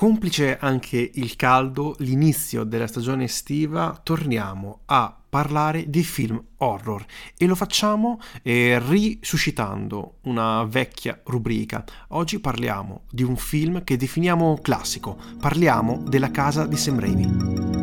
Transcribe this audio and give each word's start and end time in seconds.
Complice 0.00 0.56
anche 0.56 1.10
il 1.12 1.36
caldo, 1.36 1.94
l'inizio 1.98 2.64
della 2.64 2.86
stagione 2.86 3.24
estiva, 3.24 4.00
torniamo 4.02 4.80
a 4.86 5.14
parlare 5.28 5.90
di 5.90 6.02
film 6.02 6.42
horror 6.56 7.04
e 7.36 7.44
lo 7.44 7.54
facciamo 7.54 8.18
eh, 8.40 8.80
risuscitando 8.82 10.20
una 10.22 10.64
vecchia 10.64 11.20
rubrica. 11.24 11.84
Oggi 12.08 12.40
parliamo 12.40 13.02
di 13.10 13.24
un 13.24 13.36
film 13.36 13.84
che 13.84 13.98
definiamo 13.98 14.58
classico, 14.62 15.18
parliamo 15.38 16.02
della 16.08 16.30
casa 16.30 16.64
di 16.64 16.78
Sam 16.78 16.98
Raimi. 16.98 17.79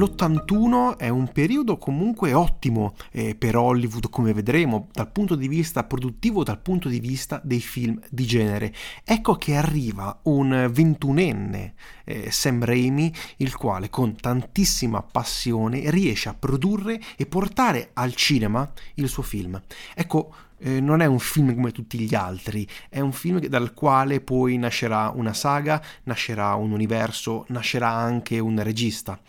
L'81 0.00 0.96
è 0.96 1.10
un 1.10 1.30
periodo 1.30 1.76
comunque 1.76 2.32
ottimo 2.32 2.94
eh, 3.10 3.34
per 3.34 3.56
Hollywood, 3.56 4.08
come 4.08 4.32
vedremo, 4.32 4.88
dal 4.92 5.10
punto 5.12 5.34
di 5.34 5.46
vista 5.46 5.84
produttivo, 5.84 6.42
dal 6.42 6.58
punto 6.58 6.88
di 6.88 7.00
vista 7.00 7.38
dei 7.44 7.60
film 7.60 8.00
di 8.08 8.24
genere. 8.24 8.72
Ecco 9.04 9.34
che 9.34 9.56
arriva 9.56 10.18
un 10.22 10.70
ventunenne 10.72 11.74
eh, 12.04 12.30
Sam 12.30 12.64
Raimi, 12.64 13.12
il 13.36 13.54
quale 13.56 13.90
con 13.90 14.16
tantissima 14.16 15.02
passione 15.02 15.90
riesce 15.90 16.30
a 16.30 16.34
produrre 16.34 16.98
e 17.16 17.26
portare 17.26 17.90
al 17.92 18.14
cinema 18.14 18.70
il 18.94 19.08
suo 19.08 19.22
film. 19.22 19.60
Ecco, 19.94 20.34
eh, 20.60 20.80
non 20.80 21.02
è 21.02 21.06
un 21.06 21.18
film 21.18 21.54
come 21.54 21.72
tutti 21.72 21.98
gli 21.98 22.14
altri, 22.14 22.66
è 22.88 23.00
un 23.00 23.12
film 23.12 23.38
dal 23.40 23.74
quale 23.74 24.20
poi 24.20 24.56
nascerà 24.56 25.12
una 25.14 25.34
saga, 25.34 25.82
nascerà 26.04 26.54
un 26.54 26.72
universo, 26.72 27.44
nascerà 27.48 27.90
anche 27.90 28.38
un 28.38 28.62
regista. 28.62 29.20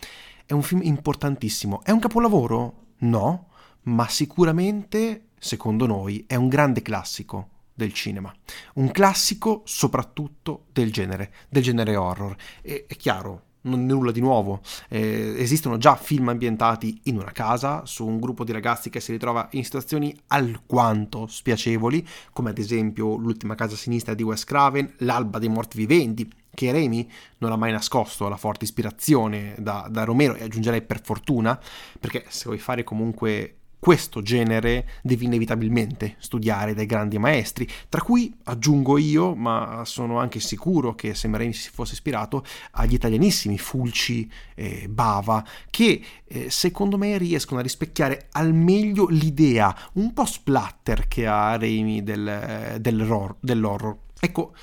È 0.44 0.52
un 0.52 0.62
film 0.62 0.80
importantissimo. 0.82 1.82
È 1.82 1.90
un 1.90 2.00
capolavoro? 2.00 2.86
No, 2.98 3.48
ma 3.82 4.08
sicuramente, 4.08 5.28
secondo 5.38 5.86
noi, 5.86 6.24
è 6.26 6.34
un 6.34 6.48
grande 6.48 6.82
classico 6.82 7.48
del 7.74 7.92
cinema. 7.92 8.32
Un 8.74 8.90
classico 8.90 9.62
soprattutto 9.64 10.66
del 10.72 10.92
genere, 10.92 11.32
del 11.48 11.62
genere 11.62 11.96
horror. 11.96 12.36
E, 12.60 12.84
è 12.86 12.96
chiaro, 12.96 13.42
non 13.62 13.84
nulla 13.86 14.12
di 14.12 14.20
nuovo. 14.20 14.60
Eh, 14.88 15.34
esistono 15.38 15.78
già 15.78 15.96
film 15.96 16.28
ambientati 16.28 17.00
in 17.04 17.16
una 17.16 17.32
casa 17.32 17.84
su 17.84 18.06
un 18.06 18.18
gruppo 18.18 18.44
di 18.44 18.52
ragazzi 18.52 18.90
che 18.90 19.00
si 19.00 19.12
ritrova 19.12 19.48
in 19.52 19.64
situazioni 19.64 20.16
alquanto 20.28 21.26
spiacevoli, 21.26 22.06
come 22.32 22.50
ad 22.50 22.58
esempio 22.58 23.16
L'ultima 23.16 23.54
casa 23.54 23.76
sinistra 23.76 24.14
di 24.14 24.22
Wes 24.22 24.44
Craven, 24.44 24.94
L'alba 24.98 25.38
dei 25.38 25.48
morti 25.48 25.76
viventi, 25.76 26.30
che 26.54 26.70
Remy 26.70 27.08
non 27.38 27.52
ha 27.52 27.56
mai 27.56 27.72
nascosto 27.72 28.28
la 28.28 28.36
forte 28.36 28.64
ispirazione 28.64 29.54
da, 29.58 29.86
da 29.90 30.04
Romero 30.04 30.34
e 30.34 30.42
aggiungerei 30.42 30.82
per 30.82 31.00
fortuna, 31.02 31.58
perché 31.98 32.24
se 32.28 32.44
vuoi 32.46 32.58
fare 32.58 32.84
comunque 32.84 33.56
questo 33.82 34.22
genere 34.22 34.88
devi 35.02 35.24
inevitabilmente 35.24 36.14
studiare 36.18 36.72
dai 36.72 36.86
grandi 36.86 37.18
maestri, 37.18 37.68
tra 37.88 38.00
cui 38.00 38.32
aggiungo 38.44 38.96
io, 38.96 39.34
ma 39.34 39.82
sono 39.84 40.20
anche 40.20 40.38
sicuro 40.38 40.94
che 40.94 41.16
se 41.16 41.28
Raimi 41.28 41.52
si 41.52 41.68
fosse 41.68 41.94
ispirato 41.94 42.44
agli 42.74 42.94
italianissimi 42.94 43.58
Fulci 43.58 44.30
e 44.54 44.86
Bava, 44.88 45.44
che 45.68 46.00
eh, 46.24 46.48
secondo 46.48 46.96
me 46.96 47.18
riescono 47.18 47.58
a 47.58 47.64
rispecchiare 47.64 48.28
al 48.30 48.54
meglio 48.54 49.08
l'idea 49.08 49.76
un 49.94 50.12
po' 50.12 50.26
splatter 50.26 51.08
che 51.08 51.26
ha 51.26 51.56
Raimi 51.56 52.04
del, 52.04 52.76
del, 52.78 53.34
dell'horror. 53.40 53.96
Ecco, 54.20 54.54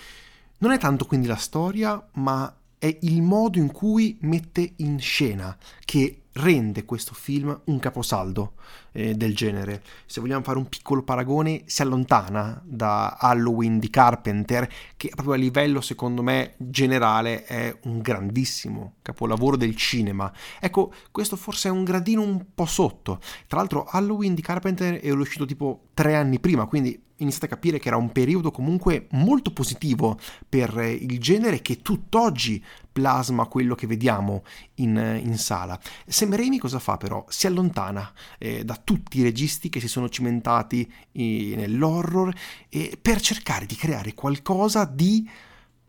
non 0.59 0.71
è 0.71 0.77
tanto 0.77 1.03
quindi 1.03 1.27
la 1.27 1.35
storia, 1.35 2.01
ma 2.13 2.55
è 2.77 2.97
il 3.01 3.21
modo 3.21 3.59
in 3.59 3.69
cui 3.69 4.17
mette 4.21 4.75
in 4.77 4.97
scena 4.97 5.57
che 5.83 6.21
rende 6.33 6.85
questo 6.85 7.13
film 7.13 7.59
un 7.65 7.79
caposaldo 7.79 8.53
eh, 8.99 9.15
del 9.15 9.33
genere. 9.33 9.81
Se 10.05 10.19
vogliamo 10.19 10.43
fare 10.43 10.57
un 10.57 10.67
piccolo 10.67 11.03
paragone, 11.03 11.63
si 11.65 11.81
allontana 11.81 12.61
da 12.65 13.15
Halloween 13.17 13.79
di 13.79 13.89
Carpenter, 13.89 14.69
che 14.97 15.09
proprio 15.09 15.35
a 15.35 15.37
livello, 15.37 15.79
secondo 15.79 16.21
me, 16.21 16.55
generale 16.57 17.45
è 17.45 17.75
un 17.83 17.99
grandissimo 17.99 18.95
capolavoro 19.01 19.55
del 19.55 19.75
cinema. 19.75 20.31
Ecco, 20.59 20.93
questo 21.11 21.37
forse 21.37 21.69
è 21.69 21.71
un 21.71 21.85
gradino 21.85 22.21
un 22.21 22.47
po' 22.53 22.65
sotto. 22.65 23.19
Tra 23.47 23.59
l'altro, 23.59 23.85
Halloween 23.85 24.35
di 24.35 24.41
Carpenter 24.41 24.99
è 24.99 25.09
uscito 25.11 25.45
tipo 25.45 25.87
tre 25.93 26.15
anni 26.15 26.39
prima, 26.39 26.65
quindi 26.65 27.07
iniziate 27.19 27.45
a 27.45 27.49
capire 27.49 27.79
che 27.79 27.87
era 27.87 27.97
un 27.97 28.11
periodo 28.11 28.51
comunque 28.51 29.07
molto 29.11 29.51
positivo 29.51 30.17
per 30.47 30.77
il 30.77 31.19
genere 31.19 31.61
che 31.61 31.81
tutt'oggi 31.81 32.63
plasma 32.91 33.45
quello 33.45 33.75
che 33.75 33.87
vediamo 33.87 34.43
in, 34.75 35.21
in 35.23 35.37
sala. 35.37 35.79
Sam 36.05 36.35
Raimi 36.35 36.57
cosa 36.57 36.79
fa 36.79 36.97
però? 36.97 37.23
Si 37.29 37.47
allontana 37.47 38.11
eh, 38.37 38.63
da 38.63 38.79
tutti 38.89 39.19
i 39.19 39.21
registi 39.21 39.69
che 39.69 39.79
si 39.79 39.87
sono 39.87 40.09
cimentati 40.09 40.91
nell'horror 41.11 42.33
eh, 42.69 42.97
per 42.99 43.21
cercare 43.21 43.67
di 43.67 43.75
creare 43.75 44.15
qualcosa 44.15 44.83
di 44.83 45.29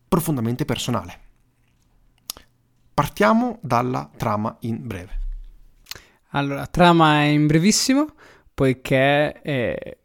profondamente 0.07 0.67
personale. 0.67 1.19
Partiamo 2.93 3.59
dalla 3.63 4.11
trama 4.15 4.55
in 4.61 4.87
breve. 4.87 5.19
Allora, 6.33 6.67
trama 6.67 7.23
in 7.23 7.47
brevissimo, 7.47 8.05
poiché 8.53 9.41
eh, 9.41 9.99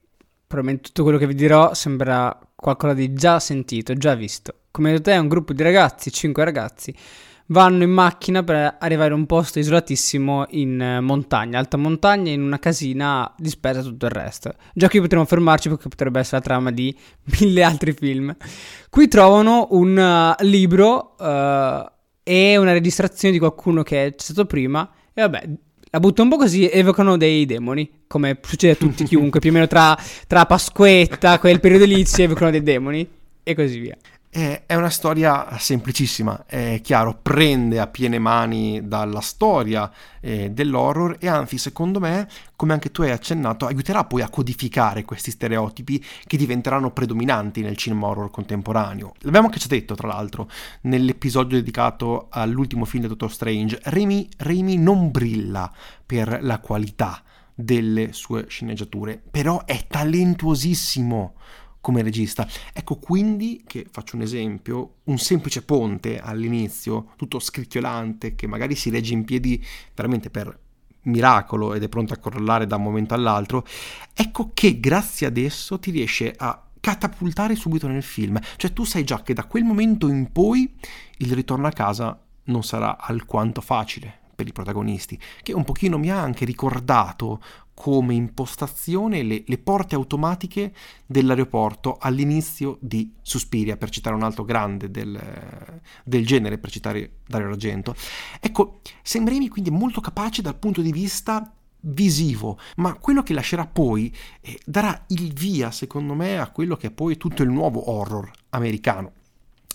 probabilmente 0.47 0.87
tutto 0.87 1.03
quello 1.03 1.17
che 1.17 1.27
vi 1.27 1.35
dirò 1.35 1.73
sembra 1.73 2.39
qualcosa 2.55 2.93
di 2.93 3.11
già 3.11 3.41
sentito, 3.41 3.93
già 3.95 4.15
visto. 4.15 4.59
Come 4.71 4.93
detto 4.93 5.09
è 5.09 5.17
un 5.17 5.27
gruppo 5.27 5.51
di 5.51 5.63
ragazzi, 5.63 6.13
5 6.13 6.45
ragazzi, 6.45 6.95
vanno 7.47 7.83
in 7.83 7.91
macchina 7.91 8.43
per 8.43 8.77
arrivare 8.79 9.11
a 9.11 9.15
un 9.15 9.25
posto 9.25 9.59
isolatissimo 9.59 10.45
in 10.51 10.81
eh, 10.81 10.99
montagna, 10.99 11.59
alta 11.59 11.77
montagna, 11.77 12.31
in 12.31 12.41
una 12.41 12.59
casina 12.59 13.31
dispersa 13.37 13.81
tutto 13.81 14.05
il 14.05 14.11
resto. 14.11 14.53
Già 14.73 14.89
qui 14.89 15.01
potremmo 15.01 15.25
fermarci 15.25 15.69
perché 15.69 15.87
potrebbe 15.87 16.19
essere 16.19 16.37
la 16.37 16.43
trama 16.43 16.71
di 16.71 16.95
mille 17.39 17.63
altri 17.63 17.93
film. 17.93 18.35
Qui 18.89 19.07
trovano 19.07 19.67
un 19.71 19.97
uh, 19.97 20.43
libro 20.43 21.15
uh, 21.19 21.91
e 22.23 22.57
una 22.57 22.71
registrazione 22.71 23.33
di 23.33 23.39
qualcuno 23.39 23.83
che 23.83 24.13
c'è 24.15 24.23
stato 24.23 24.45
prima 24.45 24.89
e 25.13 25.21
vabbè, 25.21 25.49
la 25.91 25.99
butto 25.99 26.23
un 26.23 26.29
po' 26.29 26.37
così, 26.37 26.69
evocano 26.69 27.15
dei 27.15 27.45
demoni, 27.45 28.03
come 28.07 28.39
succede 28.41 28.73
a 28.73 28.75
tutti 28.75 29.03
chiunque, 29.07 29.39
più 29.39 29.51
o 29.51 29.53
meno 29.53 29.67
tra, 29.67 29.97
tra 30.27 30.45
Pasquetta, 30.45 31.39
quel 31.39 31.59
periodo 31.59 31.85
lì 31.85 32.03
si 32.05 32.23
evocano 32.23 32.51
dei 32.51 32.63
demoni 32.63 33.07
e 33.43 33.55
così 33.55 33.79
via. 33.79 33.95
È 34.35 34.75
una 34.75 34.89
storia 34.89 35.57
semplicissima, 35.57 36.43
è 36.45 36.81
chiaro, 36.83 37.17
prende 37.21 37.79
a 37.79 37.87
piene 37.87 38.19
mani 38.19 38.85
dalla 38.85 39.21
storia 39.21 39.89
eh, 40.19 40.51
dell'horror 40.51 41.15
e 41.21 41.29
anzi, 41.29 41.57
secondo 41.57 42.01
me, 42.01 42.27
come 42.57 42.73
anche 42.73 42.91
tu 42.91 43.01
hai 43.03 43.11
accennato, 43.11 43.65
aiuterà 43.65 44.03
poi 44.03 44.23
a 44.23 44.29
codificare 44.29 45.05
questi 45.05 45.31
stereotipi 45.31 46.03
che 46.27 46.35
diventeranno 46.35 46.91
predominanti 46.91 47.61
nel 47.61 47.77
cinema 47.77 48.07
horror 48.07 48.29
contemporaneo. 48.29 49.13
L'abbiamo 49.19 49.47
anche 49.47 49.59
già 49.59 49.67
detto, 49.69 49.95
tra 49.95 50.09
l'altro, 50.09 50.49
nell'episodio 50.81 51.57
dedicato 51.57 52.27
all'ultimo 52.29 52.83
film 52.83 53.03
di 53.03 53.07
Doctor 53.07 53.31
Strange, 53.31 53.79
Raimi, 53.83 54.27
Raimi 54.35 54.75
non 54.75 55.11
brilla 55.11 55.71
per 56.05 56.39
la 56.41 56.59
qualità 56.59 57.23
delle 57.53 58.11
sue 58.11 58.47
sceneggiature, 58.49 59.21
però 59.31 59.63
è 59.63 59.85
talentuosissimo 59.87 61.35
come 61.85 62.01
regista. 62.01 62.47
Ecco 62.73 62.95
quindi 62.95 63.61
che 63.63 63.85
faccio 63.91 64.15
un 64.15 64.23
esempio, 64.23 64.95
un 65.03 65.19
semplice 65.19 65.61
ponte 65.61 66.19
all'inizio, 66.19 67.11
tutto 67.15 67.37
scricchiolante, 67.37 68.33
che 68.33 68.47
magari 68.47 68.73
si 68.73 68.89
regge 68.89 69.13
in 69.13 69.23
piedi 69.23 69.63
veramente 69.93 70.31
per 70.31 70.59
miracolo 71.03 71.75
ed 71.75 71.83
è 71.83 71.87
pronto 71.87 72.13
a 72.13 72.17
crollare 72.17 72.65
da 72.65 72.77
un 72.77 72.81
momento 72.81 73.13
all'altro, 73.13 73.63
ecco 74.15 74.49
che 74.55 74.79
grazie 74.79 75.27
ad 75.27 75.37
esso 75.37 75.77
ti 75.77 75.91
riesce 75.91 76.33
a 76.35 76.59
catapultare 76.79 77.53
subito 77.53 77.87
nel 77.87 78.01
film. 78.01 78.39
Cioè 78.57 78.73
tu 78.73 78.83
sai 78.83 79.03
già 79.03 79.21
che 79.21 79.35
da 79.35 79.43
quel 79.43 79.63
momento 79.63 80.07
in 80.07 80.31
poi 80.31 80.73
il 81.17 81.33
ritorno 81.33 81.67
a 81.67 81.71
casa 81.71 82.19
non 82.45 82.63
sarà 82.63 82.97
alquanto 82.97 83.61
facile 83.61 84.23
per 84.35 84.47
i 84.47 84.51
protagonisti, 84.51 85.19
che 85.41 85.53
un 85.53 85.63
pochino 85.63 85.97
mi 85.97 86.11
ha 86.11 86.21
anche 86.21 86.45
ricordato 86.45 87.41
come 87.75 88.13
impostazione 88.13 89.21
le, 89.21 89.43
le, 89.45 89.57
porte 89.57 89.95
automatiche 89.95 90.73
dell'aeroporto 91.05 91.97
all'inizio 91.99 92.77
di 92.79 93.13
Suspiria, 93.21 93.75
per 93.75 93.89
citare 93.89 94.15
un 94.15 94.23
altro 94.23 94.45
grande 94.45 94.89
del, 94.89 95.19
del 96.03 96.25
genere, 96.25 96.57
per 96.57 96.71
citare 96.71 97.17
Dario 97.27 97.49
Argento. 97.49 97.93
Ecco, 98.39 98.79
Sembremi 99.03 99.49
quindi 99.49 99.71
molto 99.71 99.99
capace 99.99 100.41
dal 100.41 100.55
punto 100.55 100.81
di 100.81 100.91
vista 100.91 101.53
visivo, 101.81 102.57
ma 102.77 102.93
quello 102.93 103.21
che 103.21 103.33
lascerà 103.33 103.67
poi 103.67 104.13
eh, 104.41 104.59
darà 104.65 105.03
il 105.09 105.33
via, 105.33 105.69
secondo 105.69 106.13
me, 106.13 106.39
a 106.39 106.49
quello 106.49 106.77
che 106.77 106.87
è 106.87 106.91
poi 106.91 107.17
tutto 107.17 107.43
il 107.43 107.49
nuovo 107.49 107.91
horror 107.91 108.31
americano 108.49 109.11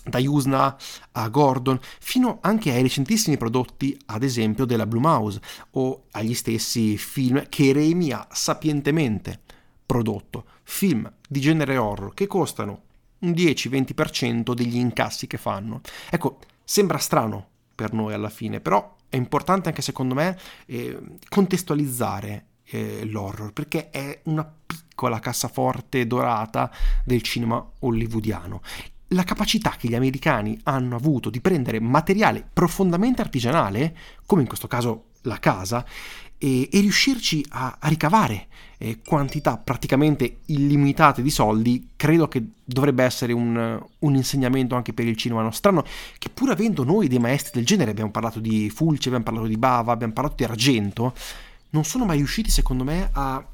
da 0.03 0.19
Yusna 0.19 0.75
a 1.11 1.29
Gordon, 1.29 1.79
fino 1.99 2.39
anche 2.41 2.71
ai 2.71 2.81
recentissimi 2.81 3.37
prodotti, 3.37 3.97
ad 4.07 4.23
esempio, 4.23 4.65
della 4.65 4.87
Blumhouse 4.87 5.41
o 5.71 6.03
agli 6.11 6.33
stessi 6.33 6.97
film 6.97 7.47
che 7.49 7.73
Raimi 7.73 8.11
ha 8.11 8.27
sapientemente 8.31 9.39
prodotto, 9.85 10.45
film 10.63 11.11
di 11.27 11.39
genere 11.39 11.77
horror 11.77 12.13
che 12.13 12.27
costano 12.27 12.83
un 13.19 13.31
10-20% 13.31 14.53
degli 14.53 14.77
incassi 14.77 15.27
che 15.27 15.37
fanno. 15.37 15.81
Ecco, 16.09 16.39
sembra 16.63 16.97
strano 16.97 17.47
per 17.75 17.93
noi 17.93 18.13
alla 18.13 18.29
fine, 18.29 18.59
però 18.59 18.95
è 19.09 19.15
importante 19.17 19.69
anche 19.69 19.81
secondo 19.81 20.13
me 20.13 20.37
eh, 20.65 20.97
contestualizzare 21.27 22.45
eh, 22.63 23.05
l'horror, 23.05 23.51
perché 23.51 23.89
è 23.89 24.21
una 24.23 24.49
piccola 24.65 25.19
cassaforte 25.19 26.07
dorata 26.07 26.71
del 27.03 27.21
cinema 27.21 27.63
hollywoodiano 27.79 28.61
la 29.13 29.23
capacità 29.23 29.75
che 29.77 29.87
gli 29.87 29.95
americani 29.95 30.59
hanno 30.63 30.95
avuto 30.95 31.29
di 31.29 31.41
prendere 31.41 31.79
materiale 31.79 32.45
profondamente 32.51 33.21
artigianale, 33.21 33.95
come 34.25 34.41
in 34.41 34.47
questo 34.47 34.67
caso 34.67 35.05
la 35.23 35.39
casa, 35.39 35.85
e, 36.37 36.69
e 36.71 36.79
riuscirci 36.79 37.45
a, 37.49 37.77
a 37.79 37.87
ricavare 37.87 38.47
eh, 38.79 38.99
quantità 39.05 39.57
praticamente 39.57 40.37
illimitate 40.45 41.21
di 41.21 41.29
soldi, 41.29 41.89
credo 41.95 42.27
che 42.27 42.43
dovrebbe 42.63 43.03
essere 43.03 43.31
un, 43.31 43.79
un, 43.99 44.15
insegnamento 44.15 44.75
anche 44.75 44.91
per 44.91 45.05
il 45.05 45.15
cinema 45.15 45.43
nostrano, 45.43 45.83
che 46.17 46.29
pur 46.29 46.49
avendo 46.49 46.83
noi 46.83 47.07
dei 47.07 47.19
maestri 47.19 47.51
del 47.53 47.65
genere, 47.65 47.91
abbiamo 47.91 48.09
parlato 48.09 48.39
di 48.39 48.71
Fulci, 48.71 49.07
abbiamo 49.07 49.25
parlato 49.25 49.47
di 49.47 49.57
Bava, 49.57 49.91
abbiamo 49.91 50.13
parlato 50.13 50.35
di 50.37 50.45
Argento, 50.45 51.13
non 51.69 51.83
sono 51.83 52.05
mai 52.05 52.17
riusciti 52.17 52.49
secondo 52.49 52.83
me 52.83 53.09
a 53.11 53.45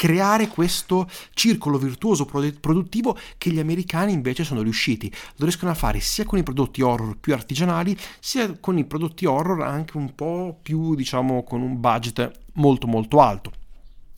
creare 0.00 0.48
questo 0.48 1.06
circolo 1.34 1.76
virtuoso 1.76 2.24
produttivo 2.24 3.18
che 3.36 3.50
gli 3.50 3.58
americani 3.58 4.12
invece 4.12 4.44
sono 4.44 4.62
riusciti. 4.62 5.12
Lo 5.36 5.44
riescono 5.44 5.72
a 5.72 5.74
fare 5.74 6.00
sia 6.00 6.24
con 6.24 6.38
i 6.38 6.42
prodotti 6.42 6.80
horror 6.80 7.18
più 7.18 7.34
artigianali, 7.34 7.94
sia 8.18 8.50
con 8.60 8.78
i 8.78 8.86
prodotti 8.86 9.26
horror 9.26 9.60
anche 9.60 9.98
un 9.98 10.14
po' 10.14 10.58
più, 10.62 10.94
diciamo, 10.94 11.42
con 11.42 11.60
un 11.60 11.78
budget 11.78 12.32
molto 12.54 12.86
molto 12.86 13.20
alto. 13.20 13.52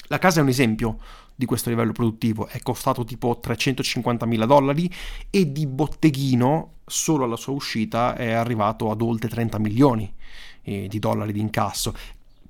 La 0.07 0.19
casa 0.19 0.39
è 0.39 0.43
un 0.45 0.51
esempio 0.51 0.99
di 1.35 1.47
questo 1.47 1.69
livello 1.69 1.91
produttivo, 1.91 2.47
è 2.47 2.61
costato 2.61 3.03
tipo 3.03 3.41
350 3.41 4.25
mila 4.25 4.47
dollari 4.47 4.89
e 5.31 5.51
di 5.51 5.67
botteghino 5.67 6.75
solo 6.87 7.25
alla 7.25 7.35
sua 7.35 7.55
uscita 7.55 8.15
è 8.15 8.31
arrivato 8.31 8.89
ad 8.93 9.03
oltre 9.03 9.29
30 9.29 9.59
milioni 9.59 10.15
eh, 10.63 10.87
di 10.87 11.01
dollari 11.01 11.33
di 11.33 11.41
incasso 11.41 11.93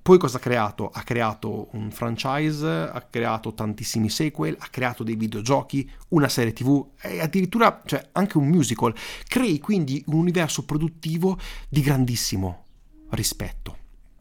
poi 0.02 0.18
cosa 0.18 0.38
ha 0.38 0.40
creato? 0.40 0.90
Ha 0.92 1.02
creato 1.04 1.68
un 1.72 1.92
franchise, 1.92 2.66
ha 2.66 3.00
creato 3.08 3.54
tantissimi 3.54 4.10
sequel, 4.10 4.56
ha 4.58 4.66
creato 4.68 5.04
dei 5.04 5.14
videogiochi, 5.14 5.88
una 6.08 6.28
serie 6.28 6.52
tv 6.52 6.88
e 7.00 7.20
addirittura 7.20 7.82
cioè, 7.84 8.08
anche 8.10 8.36
un 8.36 8.48
musical. 8.48 8.92
Crei 9.28 9.60
quindi 9.60 10.02
un 10.08 10.18
universo 10.18 10.64
produttivo 10.64 11.38
di 11.68 11.82
grandissimo 11.82 12.64
rispetto. 13.10 13.76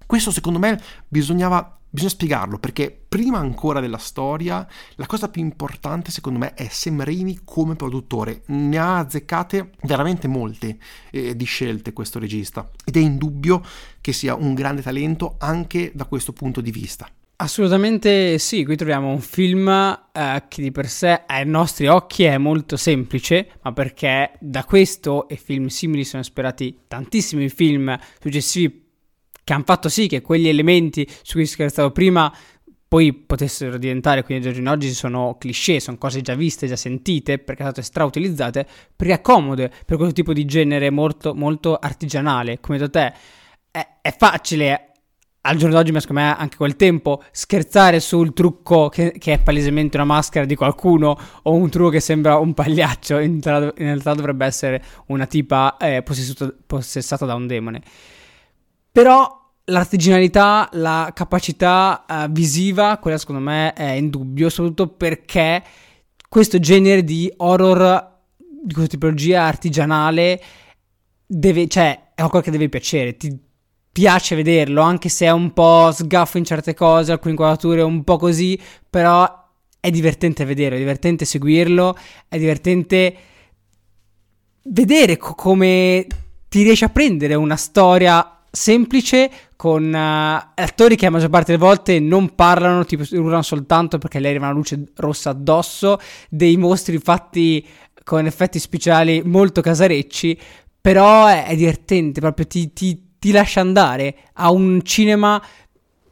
Questo 0.06 0.30
secondo 0.30 0.60
me 0.60 0.80
bisognava 1.08 1.80
Bisogna 1.94 2.12
spiegarlo 2.12 2.58
perché 2.58 2.98
prima 3.06 3.40
ancora 3.40 3.82
della 3.82 3.98
storia 3.98 4.66
la 4.96 5.06
cosa 5.08 5.28
più 5.28 5.42
importante 5.42 6.10
secondo 6.10 6.40
me 6.40 6.54
è 6.54 6.70
Sam 6.70 7.04
Raimi 7.04 7.42
come 7.44 7.76
produttore. 7.76 8.44
Ne 8.46 8.78
ha 8.78 9.00
azzeccate 9.00 9.72
veramente 9.82 10.30
molte 10.30 10.78
eh, 11.12 11.36
di 11.36 11.44
scelte 11.44 11.92
questo 11.92 12.18
regista 12.18 12.72
ed 12.86 12.96
è 12.96 13.00
indubbio 13.00 13.62
che 14.00 14.14
sia 14.14 14.36
un 14.36 14.54
grande 14.54 14.82
talento 14.82 15.36
anche 15.38 15.92
da 15.94 16.06
questo 16.06 16.32
punto 16.32 16.62
di 16.62 16.72
vista. 16.72 17.10
Assolutamente 17.36 18.38
sì, 18.38 18.64
qui 18.64 18.78
troviamo 18.78 19.10
un 19.10 19.20
film 19.20 19.68
eh, 19.68 20.44
che 20.48 20.62
di 20.62 20.72
per 20.72 20.88
sé 20.88 21.24
ai 21.26 21.46
nostri 21.46 21.88
occhi 21.88 22.24
è 22.24 22.38
molto 22.38 22.78
semplice, 22.78 23.50
ma 23.64 23.74
perché 23.74 24.32
da 24.40 24.64
questo 24.64 25.28
e 25.28 25.36
film 25.36 25.68
simili 25.68 26.06
sono 26.06 26.24
sperati 26.24 26.84
tantissimi 26.88 27.50
film 27.50 27.98
successivi 28.22 28.91
che 29.44 29.54
hanno 29.54 29.64
fatto 29.66 29.90
sì 29.90 30.08
che 30.08 30.22
quegli 30.22 30.48
elementi 30.48 31.08
su 31.24 31.34
cui 31.34 31.46
scherzavo 31.46 31.92
prima 31.92 32.34
poi 32.92 33.14
potessero 33.14 33.78
diventare, 33.78 34.22
quindi 34.22 34.52
giorni 34.52 34.68
oggi 34.68 34.92
sono 34.92 35.38
cliché, 35.40 35.80
sono 35.80 35.98
cose 35.98 36.20
già 36.20 36.36
viste, 36.36 36.68
già 36.68 36.76
sentite, 36.76 37.38
perché 37.38 37.62
sono 37.62 37.72
state 37.72 37.88
strautilizzate, 37.88 38.68
perché 38.94 39.22
comode 39.22 39.72
per 39.86 39.96
questo 39.96 40.14
tipo 40.14 40.34
di 40.34 40.44
genere 40.44 40.90
molto, 40.90 41.34
molto 41.34 41.78
artigianale. 41.78 42.60
Come 42.60 42.78
detto 42.78 42.90
te, 42.90 43.14
è, 43.72 43.88
è 44.02 44.14
facile 44.18 44.92
al 45.44 45.56
giorno 45.56 45.76
d'oggi, 45.76 45.94
ma 45.94 46.02
secondo 46.02 46.22
me 46.22 46.36
anche 46.36 46.58
quel 46.58 46.76
tempo, 46.76 47.24
scherzare 47.32 48.02
sul 48.02 48.34
trucco 48.34 48.90
che, 48.90 49.14
che, 49.18 49.34
è 49.34 49.40
palesemente 49.40 49.96
una 49.96 50.06
maschera 50.06 50.44
di 50.44 50.56
qualcuno 50.56 51.18
o 51.44 51.54
un 51.54 51.70
trucco 51.70 51.92
che 51.92 52.02
sembra 52.02 52.38
un 52.40 52.54
pagliaccio, 52.54 53.20
in, 53.20 53.40
in 53.42 53.74
realtà 53.74 54.14
dovrebbe 54.14 54.46
essere 54.46 54.84
una 55.08 55.26
tipa 55.28 55.78
eh, 55.78 56.04
possessata 56.04 57.26
da 57.26 57.36
un 57.36 57.48
demone. 57.48 57.82
Però 58.92 59.40
l'artigianalità, 59.66 60.70
la 60.74 61.12
capacità 61.14 62.06
uh, 62.08 62.32
visiva, 62.32 62.98
quella 62.98 63.18
secondo 63.18 63.42
me 63.42 63.74
è 63.74 63.92
in 63.92 64.10
dubbio, 64.10 64.50
soprattutto 64.50 64.90
perché 64.90 65.64
questo 66.28 66.60
genere 66.60 67.04
di 67.04 67.32
horror 67.38 68.10
di 68.38 68.74
questa 68.74 68.92
tipologia 68.92 69.44
artigianale 69.44 70.42
deve, 71.26 71.68
cioè, 71.68 72.12
è 72.14 72.20
qualcosa 72.20 72.44
che 72.44 72.52
deve 72.52 72.70
piacere, 72.70 73.18
ti 73.18 73.38
piace 73.92 74.36
vederlo, 74.36 74.82
anche 74.82 75.10
se 75.10 75.26
è 75.26 75.32
un 75.32 75.52
po' 75.52 75.92
sgaffo 75.92 76.38
in 76.38 76.46
certe 76.46 76.74
cose, 76.74 77.12
alcune 77.12 77.32
inquadrature 77.32 77.82
un 77.82 78.04
po' 78.04 78.18
così, 78.18 78.60
però 78.90 79.40
è 79.80 79.90
divertente 79.90 80.46
vederlo, 80.46 80.76
è 80.76 80.80
divertente 80.80 81.26
seguirlo, 81.26 81.98
è 82.28 82.38
divertente 82.38 83.16
vedere 84.66 85.18
co- 85.18 85.34
come 85.34 86.06
ti 86.48 86.64
riesci 86.64 86.84
a 86.84 86.90
prendere 86.90 87.34
una 87.34 87.56
storia 87.56 88.41
semplice 88.52 89.32
con 89.56 89.86
uh, 89.86 90.52
attori 90.56 90.96
che 90.96 91.06
la 91.06 91.12
maggior 91.12 91.30
parte 91.30 91.54
delle 91.54 91.64
volte 91.64 92.00
non 92.00 92.36
parlano, 92.36 92.84
tipo 92.84 93.04
urlano 93.12 93.42
soltanto 93.42 93.98
perché 93.98 94.20
lei 94.20 94.32
arriva 94.32 94.48
una 94.48 94.56
luce 94.56 94.92
rossa 94.96 95.30
addosso, 95.30 96.00
dei 96.30 96.58
mostri 96.58 96.98
fatti 96.98 97.66
con 98.04 98.26
effetti 98.26 98.60
speciali 98.60 99.22
molto 99.24 99.62
casarecci, 99.62 100.38
però 100.82 101.28
è, 101.28 101.46
è 101.46 101.56
divertente, 101.56 102.20
proprio 102.20 102.46
ti, 102.46 102.74
ti, 102.74 103.14
ti 103.18 103.32
lascia 103.32 103.62
andare 103.62 104.16
a 104.34 104.52
un 104.52 104.82
cinema 104.84 105.42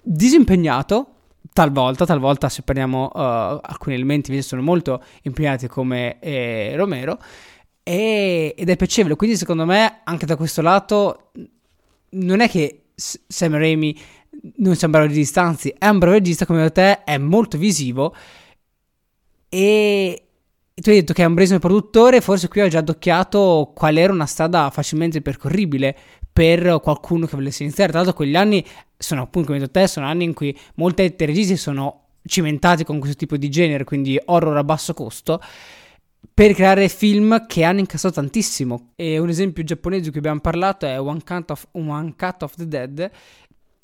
disimpegnato, 0.01 1.15
talvolta, 1.51 2.05
talvolta 2.05 2.47
se 2.47 2.61
prendiamo 2.61 3.05
uh, 3.13 3.19
alcuni 3.61 3.95
elementi 3.95 4.29
invece 4.29 4.47
sono 4.47 4.61
molto 4.61 5.03
impegnati 5.23 5.67
come 5.67 6.19
eh, 6.19 6.73
Romero 6.75 7.19
e, 7.83 8.53
ed 8.55 8.69
è 8.69 8.75
piacevole, 8.75 9.15
quindi 9.15 9.35
secondo 9.35 9.65
me 9.65 10.01
anche 10.03 10.25
da 10.25 10.35
questo 10.35 10.61
lato 10.61 11.31
non 12.11 12.41
è 12.41 12.49
che 12.49 12.83
Sam 12.95 13.57
Raimi 13.57 13.97
non 14.57 14.75
sia 14.75 14.87
un 14.87 14.93
bravo 14.93 15.07
regista, 15.07 15.41
anzi 15.41 15.73
è 15.77 15.87
un 15.87 15.99
bravo 15.99 16.15
regista 16.15 16.45
come 16.45 16.71
te, 16.71 17.03
è 17.03 17.17
molto 17.17 17.57
visivo 17.57 18.15
e 19.49 20.23
tu 20.75 20.89
hai 20.89 20.95
detto 20.95 21.13
che 21.13 21.23
è 21.23 21.25
un 21.25 21.33
bresino 21.33 21.59
produttore, 21.59 22.21
forse 22.21 22.47
qui 22.47 22.61
ho 22.61 22.67
già 22.67 22.79
addocchiato 22.79 23.71
qual 23.75 23.97
era 23.97 24.13
una 24.13 24.25
strada 24.25 24.69
facilmente 24.69 25.21
percorribile 25.21 25.95
per 26.31 26.79
qualcuno 26.81 27.25
che 27.25 27.35
volesse 27.35 27.63
iniziare. 27.63 27.89
Tra 27.89 27.99
l'altro 27.99 28.15
quegli 28.15 28.35
anni 28.35 28.65
sono 28.97 29.23
appunto, 29.23 29.47
come 29.47 29.59
detto 29.59 29.71
te, 29.71 29.87
sono 29.87 30.05
anni 30.05 30.23
in 30.23 30.33
cui 30.33 30.57
molti 30.75 31.13
registi 31.17 31.57
sono 31.57 32.05
cimentati 32.25 32.83
con 32.83 32.99
questo 32.99 33.17
tipo 33.17 33.35
di 33.35 33.49
genere, 33.49 33.83
quindi 33.83 34.19
horror 34.23 34.55
a 34.55 34.63
basso 34.63 34.93
costo 34.93 35.41
per 36.33 36.53
creare 36.53 36.89
film 36.89 37.45
che 37.47 37.63
hanno 37.63 37.79
incassato 37.79 38.15
tantissimo. 38.15 38.91
E 38.95 39.17
un 39.19 39.29
esempio 39.29 39.63
giapponese 39.63 40.03
di 40.03 40.09
cui 40.09 40.19
abbiamo 40.19 40.39
parlato 40.39 40.85
è 40.85 40.99
One 40.99 41.21
Cut 41.23 41.51
of, 41.51 41.67
One 41.71 42.15
Cut 42.15 42.43
of 42.43 42.55
the 42.55 42.67
Dead. 42.67 43.11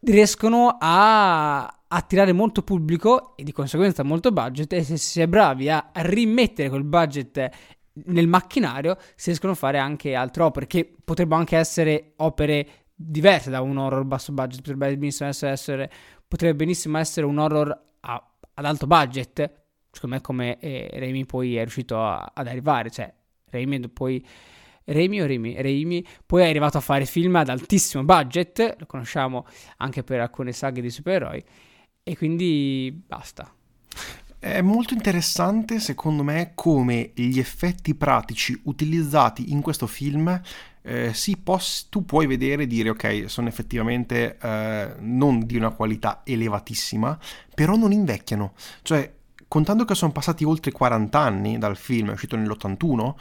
Riescono 0.02 0.78
a 0.80 1.84
attirare 1.88 2.34
molto 2.34 2.62
pubblico 2.62 3.36
e 3.36 3.44
di 3.44 3.52
conseguenza 3.52 4.04
molto 4.04 4.32
budget 4.32 4.74
e 4.74 4.84
se 4.84 4.98
si 4.98 5.22
è 5.22 5.28
bravi 5.28 5.70
a 5.70 5.92
rimettere 5.94 6.70
quel 6.70 6.84
budget 6.84 7.50
nel 8.06 8.28
macchinario 8.28 8.98
si 9.16 9.28
riescono 9.28 9.54
a 9.54 9.56
fare 9.56 9.78
anche 9.78 10.16
altre 10.16 10.44
opere 10.44 10.68
che 10.68 10.94
potrebbero 11.04 11.40
anche 11.40 11.56
essere 11.56 12.14
opere 12.18 12.68
diverse 12.94 13.50
da 13.50 13.62
un 13.62 13.78
horror 13.78 14.04
basso 14.04 14.34
budget 14.34 14.60
potrebbe 14.60 14.98
benissimo 14.98 15.30
essere, 15.30 15.90
potrebbe 16.28 16.56
benissimo 16.56 16.98
essere 16.98 17.26
un 17.26 17.38
horror 17.38 17.84
a, 18.02 18.32
ad 18.54 18.66
alto 18.66 18.88
budget 18.88 19.65
secondo 19.96 20.16
me 20.16 20.22
come 20.22 20.60
eh, 20.60 20.90
Remy 20.94 21.26
poi 21.26 21.56
è 21.56 21.62
riuscito 21.62 22.00
a, 22.00 22.32
ad 22.34 22.48
arrivare, 22.48 22.92
cioè 22.92 23.12
Remy 23.50 23.88
poi... 23.90 24.26
Remy 24.88 25.22
o 25.22 25.26
Remy? 25.26 25.60
Remy 25.60 26.06
poi 26.28 26.44
è 26.44 26.48
arrivato 26.48 26.78
a 26.78 26.82
fare 26.82 27.06
film 27.06 27.36
ad 27.38 27.50
altissimo 27.50 28.04
budget, 28.04 28.76
lo 28.78 28.86
conosciamo 28.86 29.48
anche 29.78 30.04
per 30.04 30.20
alcune 30.20 30.52
saghe 30.52 30.80
di 30.80 30.92
supereroi, 30.92 31.44
e 32.04 32.16
quindi 32.16 33.04
basta. 33.08 33.52
È 34.38 34.62
molto 34.62 34.94
interessante 34.94 35.80
secondo 35.80 36.22
me 36.22 36.52
come 36.54 37.14
gli 37.16 37.40
effetti 37.40 37.96
pratici 37.96 38.62
utilizzati 38.66 39.52
in 39.52 39.62
questo 39.62 39.88
film 39.88 40.40
eh, 40.88 41.16
sì, 41.16 41.36
pos- 41.36 41.88
tu 41.90 42.06
puoi 42.06 42.28
vedere 42.28 42.64
e 42.64 42.68
dire 42.68 42.90
ok, 42.90 43.24
sono 43.26 43.48
effettivamente 43.48 44.38
eh, 44.40 44.94
non 45.00 45.44
di 45.44 45.56
una 45.56 45.72
qualità 45.72 46.22
elevatissima, 46.24 47.18
però 47.56 47.76
non 47.76 47.92
invecchiano. 47.92 48.54
Cioè, 48.84 49.12
contando 49.48 49.86
che 49.86 49.96
sono 49.96 50.12
passati 50.12 50.44
oltre 50.44 50.72
40 50.72 51.20
anni 51.20 51.58
dal 51.58 51.78
film, 51.78 52.10
è 52.10 52.14
uscito 52.14 52.36
nell'81, 52.36 53.14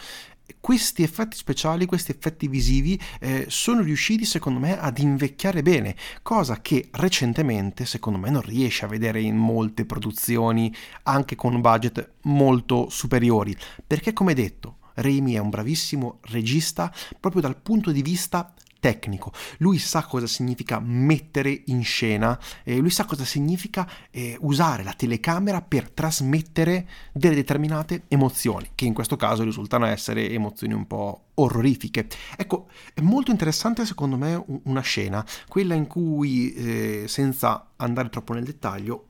questi 0.61 1.03
effetti 1.03 1.37
speciali, 1.37 1.87
questi 1.87 2.11
effetti 2.11 2.49
visivi 2.49 3.01
eh, 3.21 3.47
sono 3.49 3.81
riusciti 3.83 4.25
secondo 4.25 4.59
me 4.59 4.79
ad 4.79 4.99
invecchiare 4.99 5.63
bene, 5.63 5.97
cosa 6.23 6.61
che 6.61 6.89
recentemente 6.93 7.87
secondo 7.87 8.19
me 8.19 8.31
non 8.31 8.43
riesce 8.43 8.85
a 8.85 8.89
vedere 8.89 9.21
in 9.21 9.37
molte 9.37 9.85
produzioni 9.85 10.75
anche 11.05 11.35
con 11.35 11.61
budget 11.61 12.13
molto 12.23 12.89
superiori, 12.91 13.57
perché 13.87 14.13
come 14.13 14.35
detto 14.35 14.79
Raimi 14.95 15.35
è 15.35 15.39
un 15.39 15.51
bravissimo 15.51 16.19
regista 16.23 16.93
proprio 17.19 17.43
dal 17.43 17.57
punto 17.57 17.91
di 17.91 18.03
vista 18.03 18.53
tecnico, 18.85 19.33
lui 19.61 19.79
sa 19.79 20.05
cosa 20.05 20.27
significa 20.27 20.79
mettere 20.79 21.63
in 21.69 21.83
scena, 21.83 22.39
eh, 22.65 22.77
lui 22.77 22.91
sa 22.91 23.07
cosa 23.07 23.25
significa 23.25 23.89
eh, 24.11 24.37
usare 24.41 24.83
la 24.83 24.93
telecamera 24.93 25.63
per 25.63 25.89
trasmettere 25.89 26.87
delle 27.15 27.35
determinate 27.35 28.03
emozioni, 28.09 28.73
che 28.75 28.85
in 28.85 28.93
questo 28.93 29.17
caso 29.17 29.43
risultano 29.43 29.87
essere 29.87 30.29
emozioni 30.29 30.75
un 30.75 30.87
po' 30.87 31.29
orrorifiche. 31.37 32.07
Ecco, 32.37 32.67
è 32.93 33.01
molto 33.01 33.31
interessante 33.31 33.87
secondo 33.87 34.19
me 34.19 34.45
una 34.65 34.83
scena, 34.83 35.25
quella 35.49 35.73
in 35.73 35.87
cui, 35.87 36.53
eh, 36.53 37.05
senza 37.09 37.71
andare 37.77 38.11
troppo 38.11 38.35
nel 38.35 38.45
dettaglio, 38.45 39.07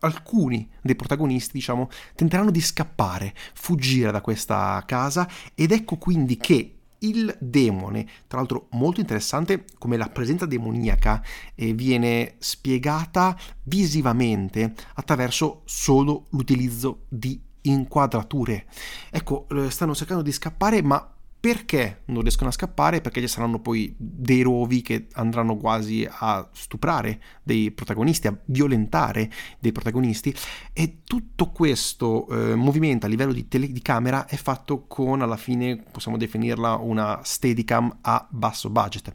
alcuni 0.00 0.68
dei 0.82 0.96
protagonisti, 0.96 1.52
diciamo, 1.52 1.88
tenteranno 2.16 2.50
di 2.50 2.60
scappare, 2.60 3.32
fuggire 3.54 4.10
da 4.10 4.20
questa 4.20 4.82
casa 4.86 5.28
ed 5.54 5.70
ecco 5.70 5.98
quindi 5.98 6.36
che 6.36 6.77
il 7.00 7.36
demone, 7.40 8.06
tra 8.26 8.38
l'altro 8.38 8.68
molto 8.72 9.00
interessante 9.00 9.64
come 9.78 9.96
la 9.96 10.08
presenza 10.08 10.46
demoniaca 10.46 11.22
eh, 11.54 11.72
viene 11.72 12.34
spiegata 12.38 13.36
visivamente 13.64 14.74
attraverso 14.94 15.62
solo 15.64 16.26
l'utilizzo 16.30 17.04
di 17.08 17.40
inquadrature. 17.62 18.66
Ecco, 19.10 19.46
eh, 19.50 19.70
stanno 19.70 19.94
cercando 19.94 20.22
di 20.22 20.32
scappare 20.32 20.82
ma 20.82 21.12
perché 21.40 22.02
non 22.06 22.22
riescono 22.22 22.48
a 22.48 22.52
scappare? 22.52 23.00
Perché 23.00 23.20
ci 23.20 23.28
saranno 23.28 23.60
poi 23.60 23.94
dei 23.96 24.42
rovi 24.42 24.82
che 24.82 25.06
andranno 25.12 25.56
quasi 25.56 26.06
a 26.08 26.48
stuprare 26.52 27.20
dei 27.44 27.70
protagonisti, 27.70 28.26
a 28.26 28.36
violentare 28.46 29.30
dei 29.60 29.70
protagonisti. 29.70 30.34
E 30.72 30.98
tutto 31.04 31.50
questo 31.50 32.28
eh, 32.28 32.56
movimento 32.56 33.06
a 33.06 33.08
livello 33.08 33.32
di, 33.32 33.46
tele- 33.46 33.70
di 33.70 33.82
camera 33.82 34.26
è 34.26 34.36
fatto 34.36 34.86
con 34.86 35.22
alla 35.22 35.36
fine 35.36 35.84
possiamo 35.90 36.16
definirla 36.16 36.74
una 36.74 37.20
steadicam 37.22 37.98
a 38.00 38.26
basso 38.28 38.68
budget. 38.68 39.14